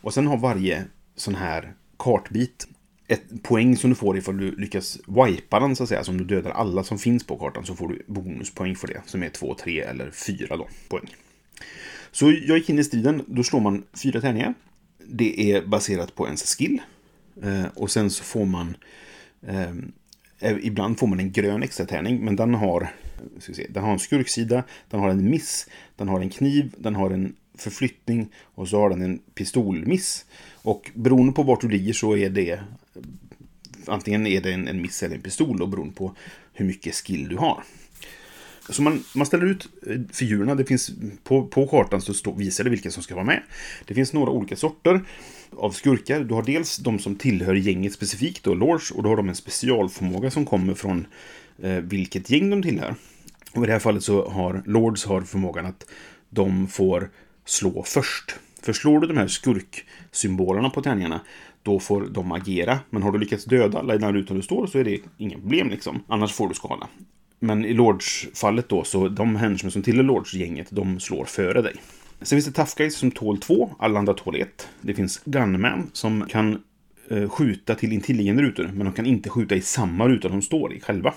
Och 0.00 0.14
sen 0.14 0.26
har 0.26 0.36
varje 0.36 0.84
sån 1.16 1.34
här 1.34 1.72
kartbit 1.96 2.68
ett 3.08 3.42
poäng 3.42 3.76
som 3.76 3.90
du 3.90 3.96
får 3.96 4.16
ifall 4.18 4.36
du 4.36 4.56
lyckas 4.56 4.98
wipa 5.06 5.60
den 5.60 5.76
så 5.76 5.82
att 5.82 5.88
säga. 5.88 5.98
Alltså 5.98 6.12
om 6.12 6.18
du 6.18 6.24
dödar 6.24 6.50
alla 6.50 6.84
som 6.84 6.98
finns 6.98 7.26
på 7.26 7.38
kartan 7.38 7.66
så 7.66 7.74
får 7.74 7.88
du 7.88 8.02
bonuspoäng 8.06 8.76
för 8.76 8.88
det. 8.88 9.02
Som 9.06 9.22
är 9.22 9.28
två, 9.28 9.54
tre 9.54 9.80
eller 9.80 10.10
fyra 10.10 10.56
då, 10.56 10.68
poäng. 10.88 11.14
Så 12.12 12.30
jag 12.30 12.58
gick 12.58 12.68
in 12.68 12.78
i 12.78 12.84
striden. 12.84 13.22
Då 13.26 13.42
slår 13.42 13.60
man 13.60 13.82
fyra 14.02 14.20
tärningar. 14.20 14.54
Det 15.06 15.52
är 15.52 15.66
baserat 15.66 16.14
på 16.14 16.26
ens 16.26 16.54
skill. 16.54 16.80
Eh, 17.42 17.66
och 17.74 17.90
sen 17.90 18.10
så 18.10 18.24
får 18.24 18.44
man 18.44 18.76
eh, 19.46 19.70
eh, 20.38 20.56
ibland 20.62 20.98
får 20.98 21.06
man 21.06 21.20
en 21.20 21.32
grön 21.32 21.62
extra 21.62 21.86
tärning, 21.86 22.24
men 22.24 22.36
den 22.36 22.54
har, 22.54 22.88
ska 23.38 23.52
se, 23.52 23.66
den 23.70 23.84
har 23.84 23.92
en 23.92 23.98
skurksida, 23.98 24.64
den 24.90 25.00
har 25.00 25.08
en 25.08 25.30
miss, 25.30 25.68
den 25.96 26.08
har 26.08 26.20
en 26.20 26.30
kniv, 26.30 26.74
den 26.78 26.94
har 26.94 27.10
en 27.10 27.34
förflyttning 27.58 28.28
och 28.36 28.68
så 28.68 28.80
har 28.80 28.90
den 28.90 29.02
en 29.02 29.18
pistolmiss. 29.18 30.24
Och 30.52 30.90
beroende 30.94 31.32
på 31.32 31.42
vart 31.42 31.60
du 31.60 31.68
ligger 31.68 31.92
så 31.92 32.16
är 32.16 32.30
det 32.30 32.60
antingen 33.86 34.26
är 34.26 34.40
det 34.40 34.52
en, 34.52 34.68
en 34.68 34.82
miss 34.82 35.02
eller 35.02 35.16
en 35.16 35.22
pistol 35.22 35.62
och 35.62 35.68
beroende 35.68 35.94
på 35.94 36.16
hur 36.52 36.66
mycket 36.66 36.94
skill 36.94 37.28
du 37.28 37.36
har. 37.36 37.64
Så 38.68 38.82
man, 38.82 39.04
man 39.14 39.26
ställer 39.26 39.46
ut 39.46 39.68
eh, 39.86 40.00
figurerna. 40.12 40.54
Det 40.54 40.64
finns, 40.64 40.90
på, 41.24 41.46
på 41.46 41.66
kartan 41.66 42.00
så 42.00 42.14
stå, 42.14 42.32
visar 42.32 42.64
det 42.64 42.70
vilka 42.70 42.90
som 42.90 43.02
ska 43.02 43.14
vara 43.14 43.24
med. 43.24 43.42
Det 43.84 43.94
finns 43.94 44.12
några 44.12 44.30
olika 44.30 44.56
sorter 44.56 45.00
av 45.56 45.70
skurkar. 45.70 46.24
Du 46.24 46.34
har 46.34 46.42
dels 46.42 46.76
de 46.76 46.98
som 46.98 47.16
tillhör 47.16 47.54
gänget 47.54 47.92
specifikt, 47.92 48.44
då, 48.44 48.54
Lords, 48.54 48.90
och 48.90 49.02
då 49.02 49.08
har 49.08 49.16
de 49.16 49.28
en 49.28 49.34
specialförmåga 49.34 50.30
som 50.30 50.46
kommer 50.46 50.74
från 50.74 51.06
eh, 51.62 51.70
vilket 51.70 52.30
gäng 52.30 52.50
de 52.50 52.62
tillhör. 52.62 52.94
Och 53.54 53.62
i 53.62 53.66
det 53.66 53.72
här 53.72 53.80
fallet 53.80 54.02
så 54.02 54.28
har 54.28 54.62
Lords 54.66 55.04
har 55.04 55.20
förmågan 55.20 55.66
att 55.66 55.86
de 56.30 56.68
får 56.68 57.10
slå 57.44 57.82
först. 57.82 58.36
För 58.62 58.72
slår 58.72 59.00
du 59.00 59.06
de 59.06 59.16
här 59.16 59.28
skurksymbolerna 59.28 60.70
på 60.70 60.82
tärningarna, 60.82 61.20
då 61.62 61.80
får 61.80 62.06
de 62.10 62.32
agera. 62.32 62.78
Men 62.90 63.02
har 63.02 63.12
du 63.12 63.18
lyckats 63.18 63.44
döda 63.44 63.78
alla 63.78 63.94
i 63.94 63.98
den 63.98 64.14
rutan 64.14 64.36
du 64.36 64.42
står 64.42 64.66
så 64.66 64.78
är 64.78 64.84
det 64.84 64.98
inga 65.18 65.38
problem 65.38 65.70
liksom. 65.70 66.02
Annars 66.08 66.32
får 66.32 66.48
du 66.48 66.54
skada. 66.54 66.88
Men 67.44 67.64
i 67.64 67.72
Lords-fallet 67.72 68.68
då, 68.68 68.84
så 68.84 69.08
de 69.08 69.36
henchmen 69.36 69.70
som 69.70 69.82
tillhör 69.82 70.02
Lords-gänget, 70.02 70.66
de 70.70 71.00
slår 71.00 71.24
före 71.24 71.62
dig. 71.62 71.74
Sen 72.22 72.36
finns 72.36 72.46
det 72.46 72.52
Tough 72.52 72.72
Guys 72.76 72.96
som 72.96 73.10
tål 73.10 73.38
två, 73.38 73.74
alla 73.78 73.98
andra 73.98 74.14
tål 74.14 74.36
ett. 74.36 74.68
Det 74.80 74.94
finns 74.94 75.20
Gunman 75.24 75.90
som 75.92 76.26
kan 76.28 76.62
eh, 77.10 77.28
skjuta 77.28 77.74
till 77.74 77.92
intilliggande 77.92 78.42
rutor, 78.42 78.70
men 78.74 78.84
de 78.84 78.92
kan 78.92 79.06
inte 79.06 79.30
skjuta 79.30 79.54
i 79.54 79.60
samma 79.60 80.08
ruta 80.08 80.28
de 80.28 80.42
står 80.42 80.74
i 80.74 80.80
själva. 80.80 81.14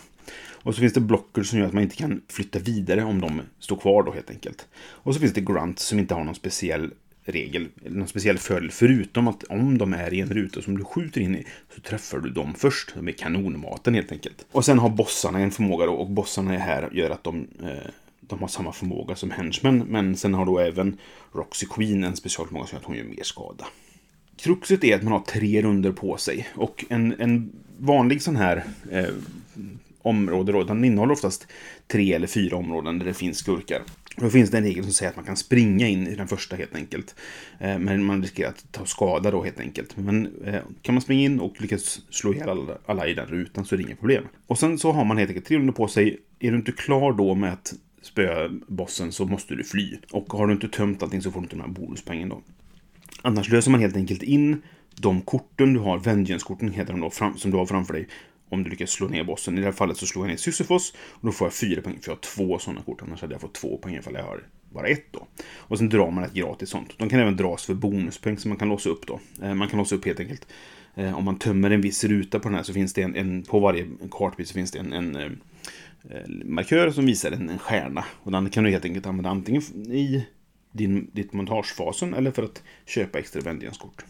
Och 0.51 0.75
så 0.75 0.81
finns 0.81 0.93
det 0.93 0.99
blockers 0.99 1.49
som 1.49 1.59
gör 1.59 1.65
att 1.65 1.73
man 1.73 1.83
inte 1.83 1.95
kan 1.95 2.21
flytta 2.29 2.59
vidare 2.59 3.03
om 3.03 3.21
de 3.21 3.41
står 3.59 3.75
kvar 3.77 4.03
då 4.03 4.11
helt 4.11 4.29
enkelt. 4.29 4.67
Och 4.77 5.13
så 5.13 5.19
finns 5.19 5.33
det 5.33 5.41
Grunts 5.41 5.83
som 5.85 5.99
inte 5.99 6.13
har 6.13 6.23
någon 6.23 6.35
speciell 6.35 6.91
regel, 7.31 7.67
någon 7.85 8.07
speciell 8.07 8.37
fördel, 8.37 8.71
förutom 8.71 9.27
att 9.27 9.43
om 9.43 9.77
de 9.77 9.93
är 9.93 10.13
i 10.13 10.19
en 10.19 10.29
ruta 10.29 10.61
som 10.61 10.77
du 10.77 10.83
skjuter 10.83 11.21
in 11.21 11.35
i 11.35 11.45
så 11.75 11.81
träffar 11.81 12.19
du 12.19 12.29
dem 12.29 12.53
först. 12.57 12.95
De 12.95 13.07
är 13.07 13.11
kanonmaten 13.11 13.93
helt 13.93 14.11
enkelt. 14.11 14.45
Och 14.51 14.65
sen 14.65 14.79
har 14.79 14.89
bossarna 14.89 15.39
en 15.39 15.51
förmåga 15.51 15.85
då, 15.85 15.93
och 15.93 16.09
bossarna 16.09 16.53
är 16.53 16.59
här 16.59 16.89
gör 16.91 17.09
att 17.09 17.23
de 17.23 17.47
eh, 17.63 17.91
de 18.27 18.39
har 18.39 18.47
samma 18.47 18.71
förmåga 18.71 19.15
som 19.15 19.31
henchmen, 19.31 19.83
men 19.87 20.17
sen 20.17 20.33
har 20.33 20.45
då 20.45 20.59
även 20.59 20.97
Roxy 21.33 21.65
Queen 21.65 22.03
en 22.03 22.15
specialförmåga 22.15 22.67
som 22.67 22.75
gör 22.75 22.79
att 22.79 22.85
hon 22.85 22.95
gör 22.95 23.03
mer 23.03 23.23
skada. 23.23 23.65
Kruxet 24.37 24.83
är 24.83 24.95
att 24.95 25.03
man 25.03 25.13
har 25.13 25.19
tre 25.19 25.61
runder 25.61 25.91
på 25.91 26.17
sig 26.17 26.47
och 26.55 26.85
en, 26.89 27.15
en 27.19 27.51
vanlig 27.77 28.21
sån 28.21 28.35
här 28.35 28.63
eh, 28.91 29.05
område 30.07 30.51
då, 30.51 30.63
den 30.63 30.85
innehåller 30.85 31.13
oftast 31.13 31.47
tre 31.87 32.13
eller 32.13 32.27
fyra 32.27 32.57
områden 32.57 32.99
där 32.99 33.05
det 33.05 33.13
finns 33.13 33.37
skurkar. 33.37 33.81
Då 34.15 34.29
finns 34.29 34.51
det 34.51 34.57
en 34.57 34.63
regel 34.63 34.83
som 34.83 34.93
säger 34.93 35.09
att 35.09 35.15
man 35.15 35.25
kan 35.25 35.37
springa 35.37 35.87
in 35.87 36.07
i 36.07 36.15
den 36.15 36.27
första 36.27 36.55
helt 36.55 36.75
enkelt. 36.75 37.15
Eh, 37.59 37.79
men 37.79 38.03
man 38.03 38.21
riskerar 38.21 38.49
att 38.49 38.71
ta 38.71 38.85
skada 38.85 39.31
då 39.31 39.43
helt 39.43 39.59
enkelt. 39.59 39.97
Men 39.97 40.43
eh, 40.45 40.61
kan 40.81 40.95
man 40.95 41.01
springa 41.01 41.21
in 41.21 41.39
och 41.39 41.61
lyckas 41.61 42.01
slå 42.09 42.33
ihjäl 42.33 42.49
alla, 42.49 42.77
alla 42.85 43.07
i 43.07 43.13
den 43.13 43.27
rutan 43.27 43.65
så 43.65 43.75
är 43.75 43.77
det 43.77 43.83
inga 43.83 43.95
problem. 43.95 44.23
Och 44.47 44.59
sen 44.59 44.77
så 44.77 44.91
har 44.91 45.05
man 45.05 45.17
helt 45.17 45.29
enkelt 45.29 45.45
tre 45.45 45.57
runder 45.57 45.73
på 45.73 45.87
sig. 45.87 46.17
Är 46.39 46.51
du 46.51 46.57
inte 46.57 46.71
klar 46.71 47.13
då 47.13 47.35
med 47.35 47.53
att 47.53 47.73
spöa 48.01 48.49
bossen 48.67 49.11
så 49.11 49.25
måste 49.25 49.55
du 49.55 49.63
fly. 49.63 49.97
Och 50.11 50.33
har 50.33 50.47
du 50.47 50.53
inte 50.53 50.67
tömt 50.67 51.03
allting 51.03 51.21
så 51.21 51.31
får 51.31 51.39
du 51.39 51.45
inte 51.45 51.55
de 51.55 51.61
här 51.61 51.69
bonuspengen 51.69 52.29
då. 52.29 52.41
Annars 53.21 53.49
löser 53.49 53.71
man 53.71 53.79
helt 53.79 53.95
enkelt 53.95 54.23
in 54.23 54.61
de 54.95 55.21
korten 55.21 55.73
du 55.73 55.79
har, 55.79 55.99
Vengeance-korten 55.99 56.71
heter 56.71 56.93
de 56.93 57.01
då, 57.01 57.09
fram, 57.09 57.37
som 57.37 57.51
du 57.51 57.57
har 57.57 57.65
framför 57.65 57.93
dig. 57.93 58.07
Om 58.49 58.63
du 58.63 58.69
lyckas 58.69 58.89
slå 58.89 59.07
ner 59.07 59.23
bossen. 59.23 59.57
I 59.57 59.59
det 59.59 59.65
här 59.65 59.71
fallet 59.71 59.97
så 59.97 60.05
slår 60.05 60.25
jag 60.25 60.29
ner 60.29 60.37
Sisyfos 60.37 60.93
och 61.09 61.25
då 61.25 61.31
får 61.31 61.45
jag 61.45 61.53
fyra 61.53 61.81
poäng 61.81 61.97
för 62.01 62.11
jag 62.11 62.15
har 62.15 62.21
två 62.21 62.59
sådana 62.59 62.81
kort. 62.81 63.01
Annars 63.01 63.21
hade 63.21 63.33
jag 63.33 63.41
fått 63.41 63.53
två 63.53 63.77
poäng 63.77 63.95
ifall 63.95 64.13
jag 64.13 64.23
har 64.23 64.43
bara 64.69 64.87
ett 64.87 65.05
då. 65.11 65.27
Och 65.55 65.77
sen 65.77 65.89
drar 65.89 66.11
man 66.11 66.23
ett 66.23 66.33
gratis 66.33 66.69
sånt. 66.69 66.93
De 66.97 67.09
kan 67.09 67.19
även 67.19 67.35
dras 67.35 67.65
för 67.65 67.73
bonuspoäng 67.73 68.37
som 68.37 68.49
man 68.49 68.57
kan 68.57 68.69
låsa 68.69 68.89
upp 68.89 69.07
då. 69.07 69.19
Eh, 69.41 69.53
man 69.53 69.67
kan 69.67 69.79
låsa 69.79 69.95
upp 69.95 70.05
helt 70.05 70.19
enkelt. 70.19 70.47
Eh, 70.95 71.17
om 71.17 71.25
man 71.25 71.39
tömmer 71.39 71.71
en 71.71 71.81
viss 71.81 72.03
ruta 72.03 72.39
på 72.39 72.47
den 72.47 72.55
här 72.55 72.63
så 72.63 72.73
finns 72.73 72.93
det 72.93 73.01
en, 73.01 73.15
en 73.15 73.43
på 73.43 73.59
varje 73.59 73.87
kartbit 74.11 74.47
så 74.47 74.53
finns 74.53 74.71
det 74.71 74.79
en, 74.79 74.93
en 74.93 75.15
eh, 75.15 75.31
markör 76.45 76.91
som 76.91 77.05
visar 77.05 77.31
en, 77.31 77.49
en 77.49 77.59
stjärna. 77.59 78.05
Och 78.23 78.31
den 78.31 78.49
kan 78.49 78.63
du 78.63 78.69
helt 78.69 78.85
enkelt 78.85 79.05
använda 79.05 79.29
antingen 79.29 79.61
i 79.91 80.25
din, 80.71 81.09
ditt 81.13 81.33
montagefasen 81.33 82.13
eller 82.13 82.31
för 82.31 82.43
att 82.43 82.63
köpa 82.85 83.19
extra 83.19 83.41
vengeance-kort. 83.41 84.05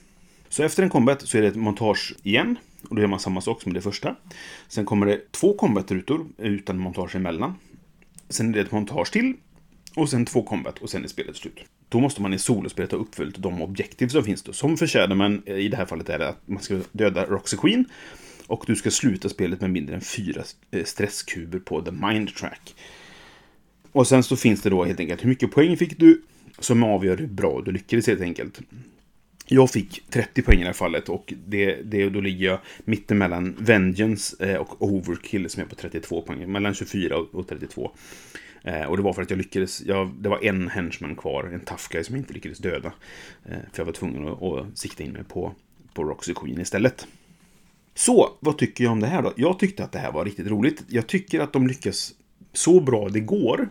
Så 0.50 0.64
efter 0.64 0.84
en 0.84 0.90
combat 0.90 1.22
så 1.22 1.38
är 1.38 1.42
det 1.42 1.48
ett 1.48 1.56
montage 1.56 2.16
igen. 2.24 2.56
Och 2.90 2.96
då 2.96 3.02
gör 3.02 3.08
man 3.08 3.20
samma 3.20 3.42
sak 3.42 3.62
som 3.62 3.74
det 3.74 3.82
första. 3.82 4.16
Sen 4.68 4.86
kommer 4.86 5.06
det 5.06 5.32
två 5.32 5.54
combat-rutor 5.54 6.26
utan 6.38 6.78
montage 6.78 7.16
emellan. 7.16 7.54
Sen 8.30 8.50
är 8.50 8.54
det 8.54 8.62
ett 8.62 8.72
montage 8.72 9.12
till. 9.12 9.34
och 9.96 10.10
sen 10.10 10.26
två 10.26 10.44
combat 10.44 10.80
och 10.80 10.90
sen 10.90 11.04
är 11.04 11.08
spelet 11.08 11.36
slut. 11.36 11.60
Då 11.90 12.00
måste 12.00 12.22
man 12.22 12.34
i 12.34 12.40
solospelet 12.40 12.92
ha 12.92 13.00
uppfyllt 13.00 13.38
de 13.38 13.62
objektiv 13.62 14.08
som 14.08 14.24
finns 14.24 14.44
då. 14.44 14.54
Som 14.54 14.78
för 14.78 14.88
Shadowman, 14.88 15.44
eh, 15.46 15.58
i 15.58 15.68
det 15.68 15.78
här 15.78 15.86
fallet 15.86 16.10
är 16.10 16.20
det 16.20 16.30
att 16.30 16.48
man 16.48 16.64
ska 16.64 16.80
döda 16.92 17.26
Roxy 17.26 17.58
Queen. 17.58 17.86
Och 18.48 18.64
du 18.68 18.76
ska 18.76 18.92
sluta 18.92 19.30
spelet 19.30 19.62
med 19.62 19.70
mindre 19.70 19.96
än 19.96 20.02
fyra 20.02 20.44
eh, 20.72 20.84
stresskuber 20.84 21.60
på 21.60 21.82
The 21.82 21.92
Mind 21.92 22.36
Track. 22.36 22.76
Och 23.92 24.08
sen 24.08 24.24
så 24.24 24.36
finns 24.36 24.62
det 24.62 24.70
då 24.70 24.84
helt 24.84 25.00
enkelt 25.00 25.24
hur 25.24 25.30
mycket 25.30 25.52
poäng 25.52 25.78
fick 25.78 26.00
du 26.00 26.22
som 26.60 26.84
avgör 26.84 27.18
hur 27.18 27.28
bra 27.28 27.62
du 27.66 27.72
lyckades 27.72 28.08
helt 28.08 28.22
enkelt. 28.22 28.60
Jag 29.50 29.70
fick 29.70 30.04
30 30.10 30.42
poäng 30.42 30.58
i 30.58 30.62
det 30.62 30.66
här 30.66 30.74
fallet 30.74 31.10
och 31.10 31.34
det, 31.46 31.76
det, 31.76 32.10
då 32.10 32.22
ligger 32.22 32.46
jag 32.46 32.60
mittemellan 32.86 33.56
Vengeance 33.60 34.46
eh, 34.46 34.56
och 34.56 34.82
Overkill 34.82 35.50
som 35.50 35.64
är 35.64 35.68
på 35.68 35.76
32 35.76 36.22
poäng. 36.22 36.52
Mellan 36.52 36.74
24 36.74 37.18
och 37.18 37.48
32. 37.48 37.92
Eh, 38.64 38.84
och 38.84 38.98
det 38.98 39.04
var 39.04 39.14
för 39.14 39.22
att 39.22 39.30
jag 39.30 39.38
lyckades, 39.38 39.82
jag, 39.82 40.14
det 40.20 40.30
var 40.30 40.46
en 40.46 40.68
henchman 40.68 41.16
kvar, 41.16 41.44
en 41.54 41.60
tough 41.60 41.84
guy 41.92 42.04
som 42.04 42.16
jag 42.16 42.22
inte 42.22 42.34
lyckades 42.34 42.58
döda. 42.58 42.94
Eh, 43.46 43.58
för 43.72 43.80
jag 43.80 43.86
var 43.86 43.94
tvungen 43.94 44.28
att, 44.28 44.44
att 44.44 44.78
sikta 44.78 45.04
in 45.04 45.12
mig 45.12 45.24
på, 45.24 45.54
på 45.94 46.04
Roxy 46.04 46.34
Queen 46.34 46.62
istället. 46.62 47.08
Så, 47.96 48.38
vad 48.40 48.58
tycker 48.58 48.84
jag 48.84 48.94
om 48.94 49.00
det 49.00 49.08
här 49.08 49.22
då? 49.22 49.34
Jag 49.38 49.60
tyckte 49.60 49.84
att 49.84 49.92
det 49.92 50.00
här 50.00 50.12
var 50.12 50.26
riktigt 50.26 50.48
roligt. 50.48 50.84
Jag 50.88 51.08
tycker 51.08 51.40
att 51.40 51.54
de 51.54 51.68
lyckas 51.68 52.14
så 52.54 52.80
bra 52.80 53.10
det 53.10 53.20
går, 53.20 53.70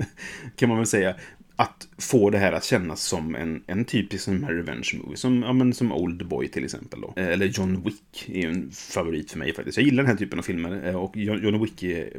kan 0.56 0.68
man 0.68 0.78
väl 0.78 0.86
säga, 0.86 1.14
att 1.60 1.88
få 1.98 2.30
det 2.30 2.38
här 2.38 2.52
att 2.52 2.64
kännas 2.64 3.02
som 3.02 3.34
en, 3.34 3.62
en 3.66 3.84
typisk 3.84 4.24
sån 4.24 4.44
här 4.44 4.52
revenge 4.52 4.90
movie. 5.02 5.16
Som, 5.16 5.42
ja, 5.42 5.52
men, 5.52 5.72
som 5.72 5.92
Old 5.92 6.26
Boy 6.26 6.48
till 6.48 6.64
exempel. 6.64 7.00
Då. 7.00 7.14
Eh, 7.16 7.26
eller 7.26 7.46
John 7.46 7.82
Wick 7.82 8.28
är 8.28 8.42
ju 8.42 8.48
en 8.48 8.70
favorit 8.70 9.30
för 9.30 9.38
mig 9.38 9.54
faktiskt. 9.54 9.78
Jag 9.78 9.84
gillar 9.84 10.02
den 10.02 10.10
här 10.10 10.16
typen 10.16 10.38
av 10.38 10.42
filmer. 10.42 10.86
Eh, 10.86 10.96
och 10.96 11.16
John 11.16 11.60
Wick 11.60 11.82
är 11.82 12.10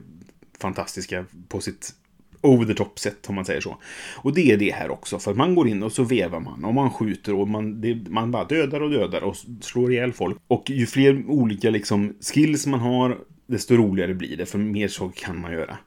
fantastiska 0.60 1.26
på 1.48 1.62
sitt 1.62 1.94
over 2.42 2.66
the 2.66 2.74
top 2.74 3.00
sätt 3.00 3.30
om 3.30 3.36
man 3.36 3.46
säger 3.46 3.62
så. 3.62 3.78
Och 4.16 4.34
det 4.34 4.52
är 4.52 4.58
det 4.58 4.72
här 4.72 4.90
också, 4.92 5.20
för 5.20 5.34
man 5.34 5.56
går 5.56 5.68
in 5.68 5.84
och 5.84 5.92
så 5.92 6.04
vevar 6.04 6.40
man 6.40 6.66
och 6.66 6.74
man 6.74 6.92
skjuter 6.92 7.34
och 7.34 7.48
man, 7.48 7.82
det, 7.82 8.10
man 8.10 8.32
bara 8.32 8.44
dödar 8.46 8.82
och 8.82 8.90
dödar 8.90 9.24
och 9.24 9.36
slår 9.62 9.92
ihjäl 9.92 10.14
folk. 10.14 10.38
Och 10.48 10.70
ju 10.70 10.86
fler 10.86 11.24
olika 11.28 11.70
liksom 11.70 12.14
skills 12.22 12.68
man 12.68 12.80
har, 12.80 13.18
desto 13.48 13.76
roligare 13.76 14.14
blir 14.14 14.38
det, 14.38 14.46
för 14.46 14.58
mer 14.58 14.88
så 14.88 15.10
kan 15.10 15.42
man 15.42 15.52
göra. 15.52 15.78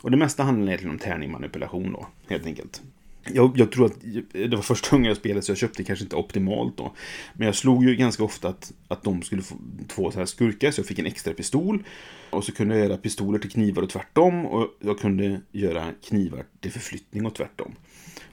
Och 0.00 0.10
det 0.10 0.16
mesta 0.16 0.42
handlar 0.42 0.66
egentligen 0.66 0.94
om 0.94 0.98
tärningmanipulation 0.98 1.92
då, 1.92 2.06
helt 2.28 2.46
enkelt. 2.46 2.82
Jag, 3.24 3.58
jag, 3.58 3.72
tror 3.72 3.86
att 3.86 4.00
det 4.32 4.56
var 4.56 4.62
första 4.62 4.90
gången 4.90 5.08
jag 5.08 5.16
spelade 5.16 5.42
så 5.42 5.50
jag 5.50 5.58
köpte 5.58 5.84
kanske 5.84 6.04
inte 6.04 6.16
optimalt 6.16 6.76
då. 6.76 6.92
Men 7.34 7.46
jag 7.46 7.54
slog 7.54 7.84
ju 7.84 7.96
ganska 7.96 8.24
ofta 8.24 8.48
att, 8.48 8.72
att 8.88 9.04
de 9.04 9.22
skulle 9.22 9.42
få 9.42 9.54
två 9.88 10.10
så 10.10 10.18
här 10.18 10.26
skurkar 10.26 10.70
så 10.70 10.80
jag 10.80 10.86
fick 10.86 10.98
en 10.98 11.06
extra 11.06 11.34
pistol. 11.34 11.84
Och 12.30 12.44
så 12.44 12.52
kunde 12.52 12.78
jag 12.78 12.88
göra 12.88 12.96
pistoler 12.96 13.38
till 13.38 13.50
knivar 13.50 13.82
och 13.82 13.90
tvärtom. 13.90 14.46
Och 14.46 14.68
jag 14.80 14.98
kunde 14.98 15.40
göra 15.52 15.86
knivar 16.04 16.44
till 16.60 16.72
förflyttning 16.72 17.26
och 17.26 17.34
tvärtom. 17.34 17.74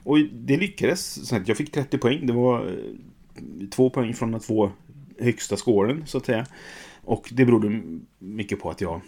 Och 0.02 0.18
det 0.18 0.56
lyckades. 0.56 1.28
Så 1.28 1.36
att 1.36 1.48
jag 1.48 1.56
fick 1.56 1.72
30 1.72 1.98
poäng. 1.98 2.26
Det 2.26 2.32
var 2.32 2.66
eh, 2.66 3.68
två 3.70 3.90
poäng 3.90 4.14
från 4.14 4.34
att 4.34 4.44
få 4.44 4.72
högsta 5.18 5.56
skåren 5.56 6.02
så 6.06 6.18
att 6.18 6.26
säga. 6.26 6.46
Och 7.04 7.28
det 7.32 7.44
berodde 7.44 7.82
mycket 8.18 8.60
på 8.60 8.70
att 8.70 8.80
jag 8.80 9.00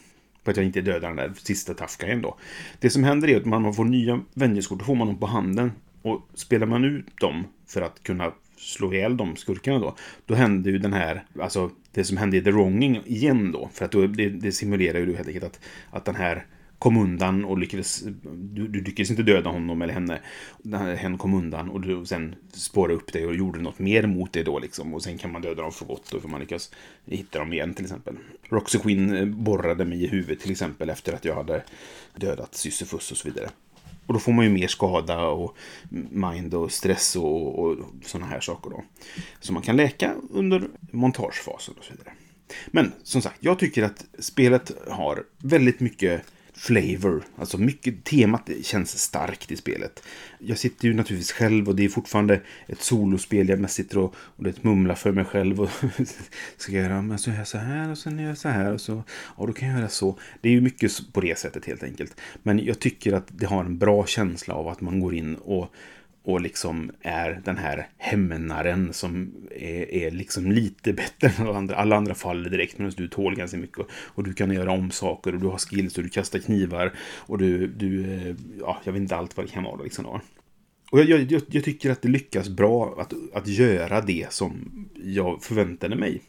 för 0.44 0.50
att 0.50 0.56
jag 0.56 0.66
inte 0.66 0.80
dödar 0.80 1.08
den 1.08 1.16
där 1.16 1.32
sista 1.36 1.74
Tafkajen 1.74 2.22
då. 2.22 2.36
Det 2.78 2.90
som 2.90 3.04
händer 3.04 3.28
är 3.28 3.36
att 3.36 3.46
man 3.46 3.74
får 3.74 3.84
nya 3.84 4.20
vänjeskort, 4.34 4.78
då 4.78 4.84
får 4.84 4.94
man 4.94 5.06
dem 5.06 5.18
på 5.18 5.26
handen. 5.26 5.72
Och 6.02 6.28
spelar 6.34 6.66
man 6.66 6.84
ut 6.84 7.20
dem 7.20 7.44
för 7.66 7.82
att 7.82 8.02
kunna 8.02 8.32
slå 8.56 8.94
ihjäl 8.94 9.16
de 9.16 9.36
skurkarna 9.36 9.78
då, 9.78 9.96
då 10.26 10.34
händer 10.34 10.70
ju 10.70 10.78
den 10.78 10.92
här, 10.92 11.24
alltså 11.40 11.70
det 11.92 12.04
som 12.04 12.16
hände 12.16 12.36
i 12.36 12.42
The 12.42 12.50
Wronging 12.50 13.02
igen 13.06 13.52
då. 13.52 13.70
För 13.72 13.84
att 13.84 13.92
då, 13.92 14.06
det, 14.06 14.28
det 14.28 14.52
simulerar 14.52 14.98
ju 14.98 15.16
helt 15.16 15.28
enkelt 15.28 15.44
att, 15.44 15.60
att 15.90 16.04
den 16.04 16.14
här 16.14 16.46
kom 16.82 16.96
undan 16.96 17.44
och 17.44 17.58
lyckades... 17.58 18.02
Du, 18.32 18.68
du 18.68 18.80
lyckades 18.82 19.10
inte 19.10 19.22
döda 19.22 19.50
honom 19.50 19.82
eller 19.82 19.94
henne. 19.94 20.20
Hen 20.96 21.18
kom 21.18 21.34
undan 21.34 21.70
och 21.70 21.80
du 21.80 22.06
sen 22.06 22.34
spårade 22.52 22.94
upp 22.94 23.12
dig 23.12 23.26
och 23.26 23.34
gjorde 23.34 23.60
något 23.60 23.78
mer 23.78 24.06
mot 24.06 24.32
dig 24.32 24.44
då 24.44 24.58
liksom. 24.58 24.94
Och 24.94 25.02
sen 25.02 25.18
kan 25.18 25.32
man 25.32 25.42
döda 25.42 25.62
dem 25.62 25.72
för 25.72 25.86
gott 25.86 26.14
och 26.14 26.22
för 26.22 26.28
man 26.28 26.40
lyckas 26.40 26.70
hitta 27.06 27.38
dem 27.38 27.52
igen 27.52 27.74
till 27.74 27.84
exempel. 27.84 28.16
Roxy 28.48 28.78
Queen 28.78 29.16
eh, 29.16 29.26
borrade 29.26 29.84
mig 29.84 30.04
i 30.04 30.06
huvudet 30.06 30.40
till 30.40 30.50
exempel 30.50 30.90
efter 30.90 31.12
att 31.12 31.24
jag 31.24 31.34
hade 31.34 31.62
dödat 32.16 32.54
Sisyfus 32.54 33.10
och 33.10 33.16
så 33.16 33.28
vidare. 33.28 33.50
Och 34.06 34.14
då 34.14 34.20
får 34.20 34.32
man 34.32 34.44
ju 34.44 34.50
mer 34.50 34.68
skada 34.68 35.24
och 35.24 35.56
mind 36.10 36.54
och 36.54 36.72
stress 36.72 37.16
och, 37.16 37.58
och 37.58 37.76
sådana 38.04 38.26
här 38.26 38.40
saker 38.40 38.70
då. 38.70 38.84
Som 39.40 39.54
man 39.54 39.62
kan 39.62 39.76
läka 39.76 40.14
under 40.30 40.62
montagefasen 40.90 41.74
och 41.78 41.84
så 41.84 41.92
vidare. 41.92 42.12
Men 42.66 42.92
som 43.02 43.22
sagt, 43.22 43.36
jag 43.40 43.58
tycker 43.58 43.82
att 43.82 44.04
spelet 44.18 44.72
har 44.88 45.24
väldigt 45.38 45.80
mycket 45.80 46.22
flavor. 46.54 47.22
Alltså 47.36 47.58
mycket, 47.58 48.04
temat 48.04 48.50
känns 48.62 48.98
starkt 48.98 49.52
i 49.52 49.56
spelet. 49.56 50.02
Jag 50.38 50.58
sitter 50.58 50.88
ju 50.88 50.94
naturligtvis 50.94 51.32
själv 51.32 51.68
och 51.68 51.76
det 51.76 51.84
är 51.84 51.88
fortfarande 51.88 52.40
ett 52.66 52.80
solospel. 52.80 53.48
Jag 53.48 53.60
mest 53.60 53.74
sitter 53.74 53.98
och, 53.98 54.14
och 54.16 54.44
det 54.44 54.64
mumlar 54.64 54.94
för 54.94 55.12
mig 55.12 55.24
själv 55.24 55.60
och 55.60 55.70
ska 56.56 56.72
jag 56.72 56.82
göra 56.82 57.02
men 57.02 57.18
så 57.18 57.30
gör 57.30 57.38
jag 57.38 57.48
så 57.48 57.58
här 57.58 57.90
och 57.90 57.98
sen 57.98 58.18
gör 58.18 58.28
jag 58.28 58.38
så 58.38 58.48
här 58.48 58.72
och 58.72 58.80
så 58.80 59.02
ja, 59.38 59.46
då 59.46 59.52
kan 59.52 59.68
jag 59.68 59.78
göra 59.78 59.88
så. 59.88 60.18
Det 60.40 60.48
är 60.48 60.52
ju 60.52 60.60
mycket 60.60 61.12
på 61.12 61.20
det 61.20 61.38
sättet 61.38 61.66
helt 61.66 61.82
enkelt. 61.82 62.20
Men 62.42 62.64
jag 62.64 62.78
tycker 62.78 63.12
att 63.12 63.26
det 63.28 63.46
har 63.46 63.64
en 63.64 63.78
bra 63.78 64.06
känsla 64.06 64.54
av 64.54 64.68
att 64.68 64.80
man 64.80 65.00
går 65.00 65.14
in 65.14 65.34
och 65.34 65.74
och 66.24 66.40
liksom 66.40 66.90
är 67.00 67.40
den 67.44 67.56
här 67.56 67.88
hämnaren 67.96 68.92
som 68.92 69.32
är, 69.50 69.94
är 69.94 70.10
liksom 70.10 70.52
lite 70.52 70.92
bättre 70.92 71.28
än 71.28 71.46
alla 71.46 71.58
andra. 71.58 71.76
Alla 71.76 71.96
andra 71.96 72.14
faller 72.14 72.50
direkt 72.50 72.78
medan 72.78 72.92
du 72.96 73.08
tål 73.08 73.36
ganska 73.36 73.56
mycket. 73.56 73.78
Och, 73.78 73.90
och, 73.94 74.24
du 74.24 74.32
kan 74.32 74.52
göra 74.52 74.72
om 74.72 74.90
saker 74.90 75.34
och 75.34 75.40
du 75.40 75.46
har 75.46 75.58
skills 75.58 75.98
och 75.98 76.04
du 76.04 76.10
kastar 76.10 76.38
knivar 76.38 76.92
och 77.16 77.38
du, 77.38 77.66
du 77.66 78.14
eh, 78.14 78.36
ja, 78.60 78.80
jag 78.84 78.92
vet 78.92 79.02
inte 79.02 79.16
allt 79.16 79.36
vad 79.36 79.46
det 79.46 79.50
kan 79.50 79.64
vara 79.64 79.82
liksom. 79.82 80.06
Och 80.06 81.00
jag, 81.00 81.08
jag, 81.08 81.42
jag 81.48 81.64
tycker 81.64 81.90
att 81.90 82.02
det 82.02 82.08
lyckas 82.08 82.48
bra 82.48 82.94
att, 82.98 83.12
att 83.34 83.48
göra 83.48 84.00
det 84.00 84.32
som 84.32 84.70
jag 85.04 85.42
förväntade 85.42 85.96
mig. 85.96 86.22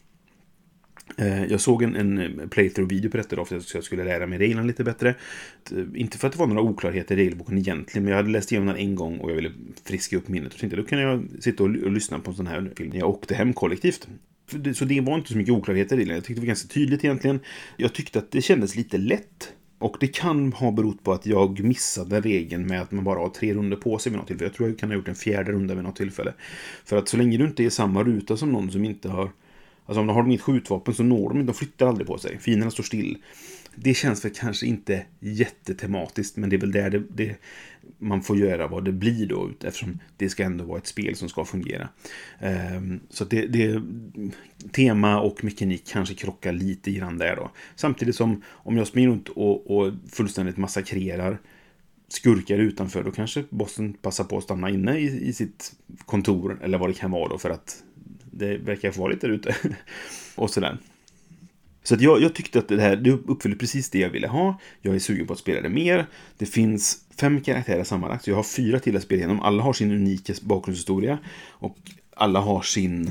Eh, 1.16 1.44
jag 1.44 1.60
såg 1.60 1.82
en, 1.82 1.96
en 1.96 2.48
playthrough-video 2.48 3.10
på 3.10 3.16
detta 3.16 3.34
idag 3.34 3.48
för 3.48 3.56
att 3.56 3.74
jag 3.74 3.84
skulle 3.84 4.04
lära 4.04 4.26
mig 4.26 4.38
reglerna 4.38 4.62
lite 4.62 4.84
bättre. 4.84 5.14
Inte 5.94 6.18
för 6.18 6.26
att 6.26 6.32
det 6.32 6.38
var 6.38 6.46
några 6.46 6.62
oklarheter 6.62 7.18
i 7.18 7.18
regelboken 7.18 7.58
egentligen, 7.58 8.04
men 8.04 8.10
jag 8.10 8.16
hade 8.16 8.30
läst 8.30 8.52
igenom 8.52 8.68
den 8.68 8.76
en 8.76 8.94
gång 8.94 9.18
och 9.18 9.30
jag 9.30 9.34
ville 9.36 9.52
friska 9.84 10.16
upp 10.16 10.28
minnet. 10.28 10.54
Och 10.54 10.60
tänkte 10.60 10.76
då 10.76 10.82
kan 10.82 10.98
jag 10.98 11.24
sitta 11.40 11.64
och, 11.64 11.68
och 11.68 11.92
lyssna 11.92 12.18
på 12.18 12.30
en 12.30 12.36
sån 12.36 12.46
här 12.46 12.70
film 12.76 12.90
när 12.90 12.98
jag 12.98 13.08
åkte 13.08 13.34
hem 13.34 13.52
kollektivt. 13.52 14.08
Så 14.74 14.84
det 14.84 15.00
var 15.00 15.14
inte 15.14 15.32
så 15.32 15.36
mycket 15.36 15.54
oklarheter 15.54 16.00
i 16.00 16.04
den. 16.04 16.14
Jag 16.14 16.24
tyckte 16.24 16.40
det 16.40 16.44
var 16.44 16.46
ganska 16.46 16.68
tydligt 16.68 17.04
egentligen. 17.04 17.40
Jag 17.76 17.92
tyckte 17.92 18.18
att 18.18 18.30
det 18.30 18.42
kändes 18.42 18.76
lite 18.76 18.98
lätt. 18.98 19.52
Och 19.78 19.96
det 20.00 20.06
kan 20.06 20.52
ha 20.52 20.70
berott 20.72 21.04
på 21.04 21.12
att 21.12 21.26
jag 21.26 21.60
missade 21.60 22.20
regeln 22.20 22.66
med 22.66 22.82
att 22.82 22.92
man 22.92 23.04
bara 23.04 23.18
har 23.18 23.28
tre 23.28 23.54
runder 23.54 23.76
på 23.76 23.98
sig 23.98 24.12
vid 24.12 24.18
något 24.18 24.26
tillfälle. 24.26 24.48
Jag 24.48 24.54
tror 24.54 24.68
jag 24.68 24.78
kan 24.78 24.88
ha 24.88 24.96
gjort 24.96 25.08
en 25.08 25.14
fjärde 25.14 25.52
runda 25.52 25.74
vid 25.74 25.84
något 25.84 25.96
tillfälle. 25.96 26.34
För 26.84 26.96
att 26.96 27.08
så 27.08 27.16
länge 27.16 27.38
du 27.38 27.44
inte 27.44 27.62
är 27.62 27.66
i 27.66 27.70
samma 27.70 28.02
ruta 28.02 28.36
som 28.36 28.52
någon 28.52 28.70
som 28.70 28.84
inte 28.84 29.08
har 29.08 29.30
Alltså 29.86 30.00
om 30.00 30.06
de 30.06 30.16
har 30.16 30.26
inget 30.26 30.40
skjutvapen 30.40 30.94
så 30.94 31.02
når 31.02 31.28
de 31.28 31.40
inte, 31.40 31.52
de 31.52 31.58
flyttar 31.58 31.86
aldrig 31.86 32.06
på 32.06 32.18
sig. 32.18 32.38
Fienderna 32.38 32.70
står 32.70 32.84
still. 32.84 33.18
Det 33.76 33.94
känns 33.94 34.24
väl 34.24 34.32
kanske 34.34 34.66
inte 34.66 35.06
jättetematiskt, 35.20 36.36
men 36.36 36.50
det 36.50 36.56
är 36.56 36.60
väl 36.60 36.72
där 36.72 36.90
det, 36.90 37.02
det, 37.14 37.36
man 37.98 38.22
får 38.22 38.36
göra 38.36 38.66
vad 38.66 38.84
det 38.84 38.92
blir 38.92 39.26
då, 39.26 39.50
eftersom 39.60 39.98
det 40.16 40.28
ska 40.28 40.44
ändå 40.44 40.64
vara 40.64 40.78
ett 40.78 40.86
spel 40.86 41.16
som 41.16 41.28
ska 41.28 41.44
fungera. 41.44 41.88
Ehm, 42.40 43.00
så 43.10 43.24
det, 43.24 43.46
det, 43.46 43.82
tema 44.72 45.20
och 45.20 45.44
mekanik 45.44 45.86
kanske 45.86 46.14
krockar 46.14 46.52
lite 46.52 46.90
grann 46.90 47.18
där 47.18 47.36
då. 47.36 47.50
Samtidigt 47.74 48.16
som 48.16 48.42
om 48.48 48.76
jag 48.76 48.86
springer 48.86 49.08
runt 49.08 49.28
och, 49.28 49.76
och 49.76 49.92
fullständigt 50.12 50.56
massakrerar 50.56 51.38
skurkar 52.08 52.58
utanför, 52.58 53.02
då 53.02 53.10
kanske 53.10 53.44
bossen 53.50 53.92
passar 53.92 54.24
på 54.24 54.38
att 54.38 54.44
stanna 54.44 54.70
inne 54.70 54.98
i, 54.98 55.28
i 55.28 55.32
sitt 55.32 55.72
kontor, 56.04 56.60
eller 56.62 56.78
vad 56.78 56.90
det 56.90 56.94
kan 56.94 57.10
vara 57.10 57.28
då, 57.28 57.38
för 57.38 57.50
att 57.50 57.82
det 58.38 58.58
verkar 58.58 58.90
farligt 58.90 58.98
vara 58.98 59.12
lite 59.12 59.26
där 59.26 59.34
ute. 59.34 59.76
och 60.34 60.50
sådär. 60.50 60.78
Så 61.82 61.94
att 61.94 62.00
jag, 62.00 62.22
jag, 62.22 62.34
tyckte 62.34 62.58
att 62.58 62.68
det 62.68 62.80
här 62.80 62.96
det 62.96 63.10
uppfyller 63.10 63.56
precis 63.56 63.90
det 63.90 63.98
jag 63.98 64.10
ville 64.10 64.28
ha. 64.28 64.60
Jag 64.82 64.94
är 64.94 64.98
sugen 64.98 65.26
på 65.26 65.32
att 65.32 65.38
spela 65.38 65.60
det 65.60 65.68
mer. 65.68 66.06
Det 66.38 66.46
finns 66.46 67.04
fem 67.20 67.40
karaktärer 67.40 67.84
sammanlagt, 67.84 68.24
så 68.24 68.30
jag 68.30 68.36
har 68.36 68.42
fyra 68.42 68.80
till 68.80 68.96
att 68.96 69.02
spela 69.02 69.18
igenom. 69.18 69.40
Alla 69.40 69.62
har 69.62 69.72
sin 69.72 69.92
unika 69.92 70.34
bakgrundshistoria. 70.42 71.18
Och 71.48 71.76
alla 72.16 72.40
har 72.40 72.62
sin 72.62 73.10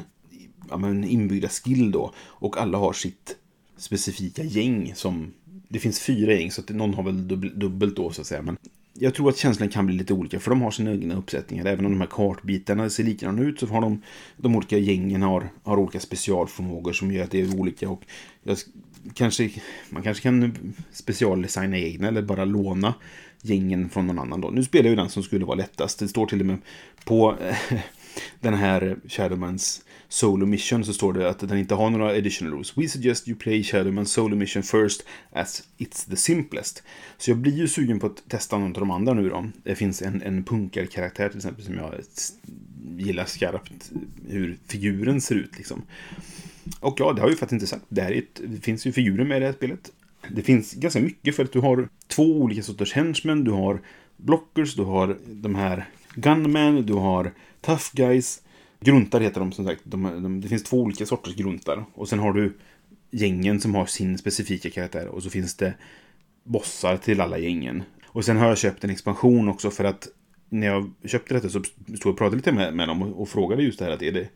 ja, 0.70 0.78
men 0.78 1.04
inbyggda 1.04 1.50
skill 1.50 1.92
då. 1.92 2.14
Och 2.18 2.58
alla 2.58 2.78
har 2.78 2.94
sitt 2.94 3.36
specifika 3.78 4.44
gäng 4.44 4.92
som... 4.96 5.34
Det 5.70 5.80
finns 5.80 6.00
fyra 6.00 6.34
gäng, 6.34 6.52
så 6.52 6.62
att 6.62 6.70
någon 6.70 6.94
har 6.94 7.04
väl 7.04 7.28
dubbelt 7.60 7.96
då 7.96 8.12
så 8.12 8.22
att 8.22 8.28
säga. 8.28 8.42
Men 8.42 8.58
jag 8.94 9.14
tror 9.14 9.30
att 9.30 9.38
känslan 9.38 9.70
kan 9.70 9.86
bli 9.86 9.96
lite 9.96 10.14
olika 10.14 10.40
för 10.40 10.50
de 10.50 10.62
har 10.62 10.72
sina 10.72 10.92
egna 10.92 11.16
uppsättningar. 11.16 11.66
Även 11.66 11.86
om 11.86 11.92
de 11.92 12.02
här 12.02 12.08
kartbitarna 12.08 12.90
ser 12.90 13.04
likadana 13.04 13.42
ut 13.42 13.60
så 13.60 13.68
har 13.68 13.82
de, 13.82 14.02
de 14.38 14.56
olika 14.56 14.78
gängen 14.78 15.22
har, 15.22 15.50
har 15.64 15.78
olika 15.78 16.00
specialförmågor 16.00 16.94
som 16.94 17.12
gör 17.12 17.24
att 17.24 17.32
det 17.32 17.42
är 17.42 17.60
olika. 17.60 17.90
Och 17.90 18.02
jag, 18.44 18.58
kanske, 19.14 19.50
man 19.90 20.04
kanske 20.04 20.24
kan 20.24 20.74
specialdesigna 20.92 21.78
egna 21.78 22.08
eller 22.08 22.22
bara 22.22 22.46
låna 22.46 22.94
gängen 23.42 23.90
från 23.90 24.08
någon 24.08 24.20
annan. 24.20 24.42
Då. 24.42 24.50
Nu 24.50 24.64
spelar 24.64 24.90
ju 24.90 24.96
den 24.96 25.10
som 25.10 25.24
skulle 25.24 25.46
vara 25.46 25.58
lättast. 25.58 26.00
Det 26.00 26.08
står 26.08 26.26
till 26.26 26.40
och 26.40 26.46
med 26.46 26.58
på 27.06 27.38
den 28.40 28.54
här 28.54 28.98
Shadowmans 29.08 29.82
Solo 30.10 30.46
Mission 30.46 30.86
så 30.86 30.94
står 30.94 31.14
det 31.14 31.30
att 31.30 31.40
den 31.40 31.58
inte 31.58 31.76
har 31.76 31.90
några 31.90 32.10
additional 32.10 32.54
rules. 32.54 32.78
We 32.78 32.88
suggest 32.88 33.28
you 33.28 33.38
play 33.38 33.64
Shadowman 33.64 34.06
Solo 34.06 34.36
Mission 34.36 34.64
first 34.64 35.06
as 35.32 35.64
it's 35.78 36.10
the 36.10 36.16
simplest. 36.16 36.84
Så 37.18 37.32
jag 37.32 37.38
blir 37.38 37.58
ju 37.58 37.68
sugen 37.68 38.00
på 38.00 38.06
att 38.06 38.24
testa 38.28 38.58
någon 38.58 38.76
av 38.76 38.80
de 38.80 38.92
andra 38.92 39.14
nu 39.14 39.30
då. 39.30 39.50
Det 39.64 39.76
finns 39.76 40.02
en, 40.02 40.22
en 40.22 40.44
punkarkaraktär 40.44 41.30
till 41.30 41.38
exempel 41.38 41.64
som 41.66 41.76
jag 41.76 41.94
gillar 42.98 43.26
skarpt 43.26 43.92
hur 44.28 44.58
figuren 44.68 45.22
ser 45.22 45.36
ut 45.36 45.58
liksom. 45.58 45.82
Och 46.80 47.00
ja, 47.00 47.14
det 47.14 47.22
har 47.22 47.28
jag 47.28 47.30
ju 47.30 47.38
faktiskt 47.38 47.54
inte 47.54 47.68
sagt. 47.68 47.86
Det, 47.90 48.02
här 48.02 48.12
är 48.12 48.18
ett, 48.18 48.42
det 48.46 48.62
finns 48.62 48.86
ju 48.86 48.92
figurer 48.92 49.26
med 49.26 49.38
i 49.38 49.40
det 49.40 49.46
här 49.46 49.54
spelet. 49.54 49.92
Det 50.30 50.42
finns 50.42 50.74
ganska 50.74 51.00
mycket 51.00 51.36
för 51.36 51.44
att 51.44 51.52
du 51.52 51.60
har 51.60 51.90
två 52.08 52.42
olika 52.42 52.64
sorters 52.64 52.94
henchmen. 52.94 53.44
Du 53.44 53.52
har 53.52 53.82
blockers, 54.18 54.76
du 54.76 54.84
har 54.84 55.18
de 55.26 55.56
här 55.56 55.90
gunmen, 56.16 56.86
du 56.86 56.94
har 56.94 57.34
tough 57.62 57.86
guys. 57.94 58.42
Gruntar 58.80 59.22
heter 59.22 59.40
de 59.40 59.52
som 59.52 59.66
sagt. 59.66 59.82
De, 59.84 60.04
de, 60.24 60.42
det 60.42 60.48
finns 60.48 60.64
två 60.64 60.82
olika 60.82 61.06
sorters 61.06 61.36
gruntar. 61.36 61.86
Och 61.94 62.10
sen 62.10 62.20
har 62.20 62.34
du 62.34 62.58
gängen 63.12 63.60
som 63.60 63.76
har 63.76 63.86
sin 63.86 64.18
specifika 64.18 64.70
karaktär. 64.70 65.08
Och 65.08 65.24
så 65.24 65.30
finns 65.30 65.56
det 65.56 65.74
bossar 66.44 66.98
till 66.98 67.22
alla 67.22 67.38
gängen. 67.38 67.84
Och 68.08 68.26
sen 68.26 68.38
har 68.38 68.48
jag 68.48 68.58
köpt 68.58 68.84
en 68.84 68.90
expansion 68.90 69.50
också 69.50 69.72
för 69.72 69.84
att 69.84 70.08
när 70.50 70.68
jag 70.68 70.92
köpte 71.06 71.34
detta 71.34 71.50
så 71.50 71.64
stod 71.64 72.00
jag 72.04 72.08
och 72.08 72.18
pratade 72.18 72.36
lite 72.36 72.52
med, 72.52 72.74
med 72.74 72.88
dem 72.88 73.02
och, 73.02 73.22
och 73.22 73.30
frågade 73.30 73.64
just 73.64 73.80
det 73.80 73.86
här 73.86 73.92
att 73.92 74.02
är 74.02 74.12
det, 74.12 74.30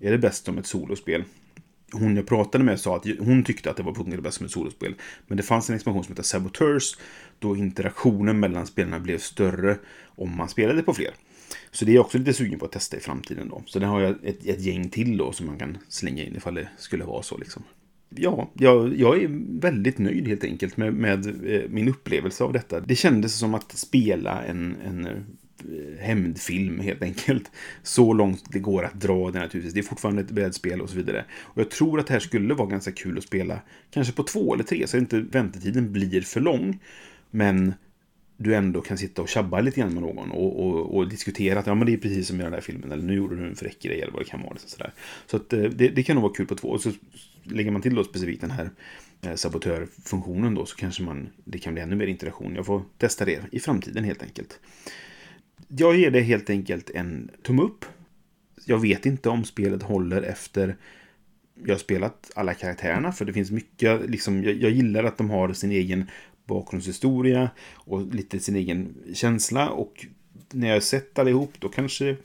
är 0.00 0.10
det 0.10 0.18
bäst 0.18 0.44
som 0.44 0.58
ett 0.58 0.66
solospel? 0.66 1.24
Hon 1.94 2.16
jag 2.16 2.26
pratade 2.26 2.64
med 2.64 2.80
sa 2.80 2.96
att 2.96 3.06
hon 3.18 3.44
tyckte 3.44 3.70
att 3.70 3.76
det 3.76 3.82
var 3.82 3.94
punkt 3.94 4.22
bäst 4.22 4.36
som 4.36 4.46
ett 4.46 4.52
solospel. 4.52 4.94
Men 5.26 5.36
det 5.36 5.42
fanns 5.42 5.70
en 5.70 5.76
expansion 5.76 6.04
som 6.04 6.12
heter 6.12 6.22
Saboteurs. 6.22 6.96
Då 7.38 7.56
interaktionen 7.56 8.40
mellan 8.40 8.66
spelarna 8.66 9.00
blev 9.00 9.18
större 9.18 9.78
om 10.06 10.36
man 10.36 10.48
spelade 10.48 10.82
på 10.82 10.94
fler. 10.94 11.10
Så 11.70 11.84
det 11.84 11.92
är 11.92 11.94
jag 11.94 12.04
också 12.04 12.18
lite 12.18 12.32
sugen 12.32 12.58
på 12.58 12.64
att 12.64 12.72
testa 12.72 12.96
i 12.96 13.00
framtiden 13.00 13.48
då. 13.48 13.62
Så 13.66 13.78
där 13.78 13.86
har 13.86 14.00
jag 14.00 14.10
ett, 14.22 14.46
ett 14.46 14.60
gäng 14.60 14.88
till 14.88 15.16
då 15.16 15.32
som 15.32 15.46
man 15.46 15.58
kan 15.58 15.78
slänga 15.88 16.24
in 16.24 16.36
ifall 16.36 16.54
det 16.54 16.68
skulle 16.78 17.04
vara 17.04 17.22
så 17.22 17.38
liksom. 17.38 17.62
Ja, 18.16 18.50
jag, 18.54 18.96
jag 18.98 19.22
är 19.22 19.28
väldigt 19.60 19.98
nöjd 19.98 20.28
helt 20.28 20.44
enkelt 20.44 20.76
med, 20.76 20.94
med 20.94 21.46
eh, 21.46 21.70
min 21.70 21.88
upplevelse 21.88 22.44
av 22.44 22.52
detta. 22.52 22.80
Det 22.80 22.96
kändes 22.96 23.34
som 23.34 23.54
att 23.54 23.72
spela 23.72 24.42
en, 24.42 24.76
en 24.84 25.26
Eh, 25.72 26.04
hämndfilm 26.04 26.80
helt 26.80 27.02
enkelt. 27.02 27.50
Så 27.82 28.12
långt 28.12 28.44
det 28.52 28.58
går 28.58 28.84
att 28.84 29.00
dra 29.00 29.30
det 29.30 29.38
naturligtvis. 29.38 29.74
Det 29.74 29.80
är 29.80 29.82
fortfarande 29.82 30.22
ett 30.22 30.30
brädspel 30.30 30.80
och 30.80 30.90
så 30.90 30.96
vidare. 30.96 31.24
Och 31.40 31.60
jag 31.60 31.70
tror 31.70 32.00
att 32.00 32.06
det 32.06 32.12
här 32.12 32.20
skulle 32.20 32.54
vara 32.54 32.68
ganska 32.68 32.92
kul 32.92 33.18
att 33.18 33.24
spela. 33.24 33.60
Kanske 33.90 34.12
på 34.12 34.22
två 34.22 34.54
eller 34.54 34.64
tre 34.64 34.86
så 34.86 34.96
att 34.96 35.00
inte 35.00 35.20
väntetiden 35.20 35.92
blir 35.92 36.20
för 36.20 36.40
lång. 36.40 36.78
Men 37.30 37.74
du 38.36 38.54
ändå 38.54 38.80
kan 38.80 38.98
sitta 38.98 39.22
och 39.22 39.28
tjabba 39.28 39.60
lite 39.60 39.80
grann 39.80 39.94
med 39.94 40.02
någon 40.02 40.30
och, 40.30 40.66
och, 40.66 40.96
och, 40.96 41.08
diskutera 41.08 41.58
att 41.58 41.66
ja, 41.66 41.74
men 41.74 41.86
det 41.86 41.92
är 41.92 41.96
precis 41.96 42.28
som 42.28 42.40
i 42.40 42.42
den 42.42 42.52
där 42.52 42.60
filmen 42.60 42.92
eller 42.92 43.02
nu 43.02 43.14
gjorde 43.14 43.36
du 43.36 43.46
en 43.46 43.56
fräck 43.56 43.82
grej 43.82 44.00
eller 44.00 44.12
vad 44.12 44.22
det 44.22 44.30
kan 44.30 44.42
vara. 44.42 44.52
Liksom 44.52 44.70
sådär. 44.70 44.92
Så 45.26 45.36
att, 45.36 45.52
eh, 45.52 45.62
det, 45.62 45.88
det, 45.88 46.02
kan 46.02 46.16
nog 46.16 46.22
vara 46.22 46.32
kul 46.32 46.46
på 46.46 46.54
två. 46.54 46.68
Och 46.68 46.80
så 46.80 46.92
lägger 47.42 47.70
man 47.70 47.82
till 47.82 47.94
då 47.94 48.04
specifikt 48.04 48.40
den 48.40 48.50
här 48.50 48.70
eh, 49.22 49.34
sabotörfunktionen 49.34 50.54
då 50.54 50.66
så 50.66 50.76
kanske 50.76 51.02
man, 51.02 51.28
det 51.44 51.58
kan 51.58 51.74
bli 51.74 51.82
ännu 51.82 51.96
mer 51.96 52.06
interaktion. 52.06 52.54
Jag 52.54 52.66
får 52.66 52.82
testa 52.98 53.24
det 53.24 53.40
i 53.52 53.60
framtiden 53.60 54.04
helt 54.04 54.22
enkelt. 54.22 54.60
Jag 55.68 55.96
ger 55.96 56.10
det 56.10 56.20
helt 56.20 56.50
enkelt 56.50 56.90
en 56.90 57.30
tumme 57.42 57.62
upp. 57.62 57.84
Jag 58.66 58.78
vet 58.78 59.06
inte 59.06 59.28
om 59.28 59.44
spelet 59.44 59.82
håller 59.82 60.22
efter 60.22 60.76
jag 61.62 61.74
har 61.74 61.78
spelat 61.78 62.30
alla 62.34 62.54
karaktärerna. 62.54 63.12
För 63.12 63.24
det 63.24 63.32
finns 63.32 63.50
mycket, 63.50 64.10
liksom, 64.10 64.44
jag, 64.44 64.54
jag 64.54 64.70
gillar 64.70 65.04
att 65.04 65.18
de 65.18 65.30
har 65.30 65.52
sin 65.52 65.70
egen 65.70 66.10
bakgrundshistoria 66.44 67.50
och 67.74 68.14
lite 68.14 68.40
sin 68.40 68.56
egen 68.56 68.94
känsla. 69.14 69.68
Och 69.70 70.06
när 70.50 70.68
jag 70.68 70.74
har 70.74 70.80
sett 70.80 71.18
allihop 71.18 71.52
då 71.58 71.68
kanske, 71.68 72.16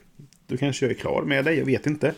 då 0.46 0.56
kanske 0.56 0.84
jag 0.84 0.90
är 0.90 0.98
klar 0.98 1.22
med 1.22 1.44
det. 1.44 1.54
Jag 1.54 1.64
vet 1.64 1.86
inte. 1.86 2.14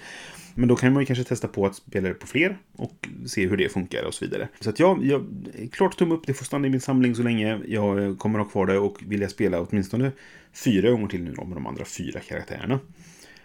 Men 0.54 0.68
då 0.68 0.76
kan 0.76 0.92
man 0.92 1.02
ju 1.02 1.06
kanske 1.06 1.24
testa 1.24 1.48
på 1.48 1.66
att 1.66 1.76
spela 1.76 2.08
det 2.08 2.14
på 2.14 2.26
fler 2.26 2.58
och 2.76 3.08
se 3.26 3.46
hur 3.46 3.56
det 3.56 3.68
funkar 3.68 4.04
och 4.04 4.14
så 4.14 4.24
vidare. 4.24 4.48
Så 4.60 4.70
att 4.70 4.78
ja, 4.78 4.98
jag, 5.02 5.26
klart 5.72 5.98
tumme 5.98 6.14
upp. 6.14 6.26
Det 6.26 6.34
får 6.34 6.44
stanna 6.44 6.66
i 6.66 6.70
min 6.70 6.80
samling 6.80 7.14
så 7.14 7.22
länge. 7.22 7.60
Jag 7.66 8.04
eh, 8.04 8.16
kommer 8.16 8.38
ha 8.38 8.46
kvar 8.46 8.66
det 8.66 8.78
och 8.78 8.98
vill 9.06 9.20
jag 9.20 9.30
spela 9.30 9.60
åtminstone 9.60 10.12
fyra 10.52 10.90
gånger 10.90 11.08
till 11.08 11.22
nu 11.22 11.32
då 11.32 11.44
med 11.44 11.56
de 11.56 11.66
andra 11.66 11.84
fyra 11.84 12.20
karaktärerna. 12.20 12.80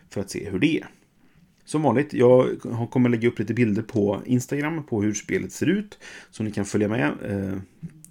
För 0.09 0.21
att 0.21 0.29
se 0.29 0.49
hur 0.49 0.59
det 0.59 0.77
är. 0.77 0.87
Som 1.65 1.81
vanligt, 1.81 2.13
jag 2.13 2.61
kommer 2.91 3.09
lägga 3.09 3.27
upp 3.27 3.39
lite 3.39 3.53
bilder 3.53 3.81
på 3.81 4.21
Instagram 4.25 4.83
på 4.83 5.01
hur 5.01 5.13
spelet 5.13 5.51
ser 5.51 5.69
ut. 5.69 5.99
Så 6.31 6.43
ni 6.43 6.51
kan 6.51 6.65
följa 6.65 6.87
med. 6.87 7.03
Eh, 7.03 7.57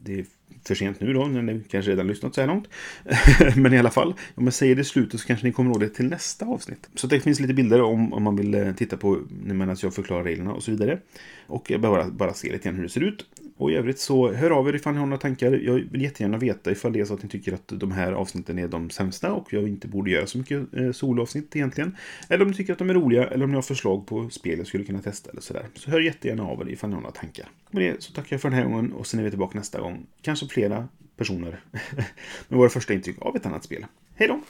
det 0.02 0.26
för 0.66 0.74
sent 0.74 1.00
nu 1.00 1.12
då, 1.12 1.24
när 1.24 1.42
ni 1.42 1.60
kanske 1.70 1.90
redan 1.90 2.06
lyssnat 2.06 2.34
så 2.34 2.40
här 2.40 2.48
långt. 2.48 2.68
Men 3.56 3.74
i 3.74 3.78
alla 3.78 3.90
fall, 3.90 4.14
om 4.34 4.44
jag 4.44 4.54
säger 4.54 4.74
det 4.74 4.80
i 4.80 4.84
slutet 4.84 5.20
så 5.20 5.26
kanske 5.26 5.46
ni 5.46 5.52
kommer 5.52 5.70
ihåg 5.70 5.80
det 5.80 5.88
till 5.88 6.08
nästa 6.08 6.46
avsnitt. 6.46 6.88
Så 6.94 7.06
det 7.06 7.20
finns 7.20 7.40
lite 7.40 7.54
bilder 7.54 7.82
om, 7.82 8.12
om 8.12 8.22
man 8.22 8.36
vill 8.36 8.54
eh, 8.54 8.72
titta 8.72 8.96
på 8.96 9.18
medan 9.28 9.76
jag 9.82 9.94
förklarar 9.94 10.24
reglerna 10.24 10.52
och 10.52 10.62
så 10.62 10.70
vidare. 10.70 10.98
Och 11.46 11.70
jag 11.70 11.80
behöver 11.80 12.02
bara, 12.02 12.10
bara 12.10 12.34
se 12.34 12.52
lite 12.52 12.64
grann 12.64 12.76
hur 12.76 12.82
det 12.82 12.88
ser 12.88 13.00
ut. 13.00 13.26
Och 13.58 13.70
i 13.70 13.74
övrigt 13.74 13.98
så 13.98 14.32
hör 14.32 14.50
av 14.50 14.68
er 14.68 14.74
ifall 14.74 14.92
ni 14.92 14.98
har 14.98 15.06
några 15.06 15.20
tankar. 15.20 15.52
Jag 15.52 15.74
vill 15.74 16.02
jättegärna 16.02 16.38
veta 16.38 16.70
ifall 16.70 16.92
det 16.92 17.00
är 17.00 17.04
så 17.04 17.14
att 17.14 17.22
ni 17.22 17.28
tycker 17.28 17.52
att 17.52 17.68
de 17.68 17.92
här 17.92 18.12
avsnitten 18.12 18.58
är 18.58 18.68
de 18.68 18.90
sämsta 18.90 19.32
och 19.32 19.52
jag 19.52 19.68
inte 19.68 19.88
borde 19.88 20.10
göra 20.10 20.26
så 20.26 20.38
mycket 20.38 20.74
eh, 20.74 20.92
soloavsnitt 20.92 21.56
egentligen. 21.56 21.96
Eller 22.28 22.44
om 22.44 22.50
ni 22.50 22.56
tycker 22.56 22.72
att 22.72 22.78
de 22.78 22.90
är 22.90 22.94
roliga 22.94 23.26
eller 23.26 23.44
om 23.44 23.50
ni 23.50 23.54
har 23.54 23.62
förslag 23.62 24.06
på 24.06 24.30
spel 24.30 24.58
jag 24.58 24.66
skulle 24.66 24.84
kunna 24.84 25.02
testa 25.02 25.30
eller 25.30 25.40
sådär. 25.40 25.66
Så 25.74 25.90
hör 25.90 26.00
jättegärna 26.00 26.42
av 26.42 26.60
er 26.60 26.72
ifall 26.72 26.90
ni 26.90 26.94
har 26.94 27.02
några 27.02 27.14
tankar. 27.14 27.48
Med 27.70 27.82
det 27.82 28.02
så 28.02 28.12
tackar 28.12 28.34
jag 28.34 28.40
för 28.40 28.50
den 28.50 28.58
här 28.58 28.64
gången 28.64 28.92
och 28.92 29.06
sen 29.06 29.20
är 29.20 29.24
vi 29.24 29.30
tillbaka 29.30 29.58
nästa 29.58 29.80
gång. 29.80 30.06
Kanske 30.22 30.35
flera 30.36 30.88
personer 31.16 31.60
med 32.48 32.58
våra 32.58 32.68
första 32.68 32.94
intryck 32.94 33.16
av 33.20 33.36
ett 33.36 33.46
annat 33.46 33.64
spel. 33.64 33.86
Hej 34.14 34.28
då! 34.28 34.40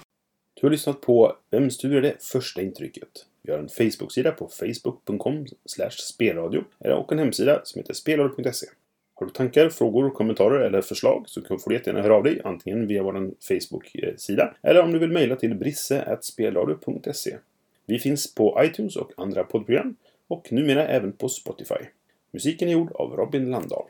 Du 0.55 0.67
har 0.67 0.71
lyssnat 0.71 1.01
på 1.01 1.37
Vems 1.51 1.79
tur 1.79 1.97
är 1.97 2.03
det 2.03 2.23
första 2.23 2.63
intrycket? 2.63 3.09
Vi 3.43 3.53
har 3.53 3.59
en 3.59 3.69
Facebook-sida 3.69 4.31
på 4.31 4.49
facebook.com 4.49 5.47
spelradio 5.91 6.65
och 6.79 7.13
en 7.13 7.19
hemsida 7.19 7.61
som 7.65 7.81
heter 7.81 7.95
spelradio.se. 7.95 8.67
Har 9.15 9.27
du 9.27 9.33
tankar, 9.33 9.69
frågor, 9.69 10.11
kommentarer 10.11 10.61
eller 10.61 10.81
förslag 10.81 11.25
så 11.27 11.43
får 11.43 11.71
du 11.71 11.77
jättegärna 11.77 12.03
höra 12.03 12.15
av 12.15 12.23
dig 12.23 12.41
antingen 12.45 12.87
via 12.87 13.03
vår 13.03 13.31
Facebook-sida 13.49 14.55
eller 14.63 14.83
om 14.83 14.93
du 14.93 14.99
vill 14.99 15.13
mejla 15.13 15.37
till 15.37 15.55
brisse.spelradio.se. 15.55 17.37
Vi 17.87 17.99
finns 17.99 18.35
på 18.35 18.61
iTunes 18.65 18.97
och 18.97 19.13
andra 19.17 19.45
poddprogram 19.45 19.97
och 20.29 20.53
numera 20.53 20.89
även 20.89 21.13
på 21.13 21.29
Spotify. 21.29 21.85
Musiken 22.31 22.69
är 22.69 22.73
gjord 22.73 22.93
av 22.93 23.17
Robin 23.17 23.51
Landahl. 23.51 23.87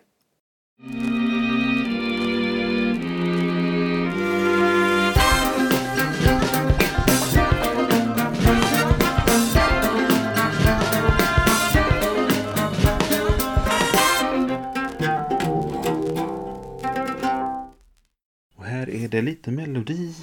Är 19.07 19.11
det 19.11 19.23
lite 19.23 19.51
melodi 19.51 20.15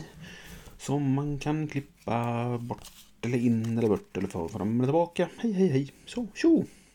som 0.77 1.13
man 1.13 1.39
kan 1.39 1.67
klippa 1.67 2.57
bort 2.57 2.91
eller 3.21 3.37
in 3.37 3.77
eller 3.77 3.87
bort 3.89 4.17
eller 4.17 4.27
fram 4.27 4.75
eller 4.75 4.87
tillbaka. 4.87 5.29
Hej, 5.37 5.51
hej, 5.51 5.67
hej. 5.67 5.91
Så, 6.05 6.27
tjo! 6.33 6.65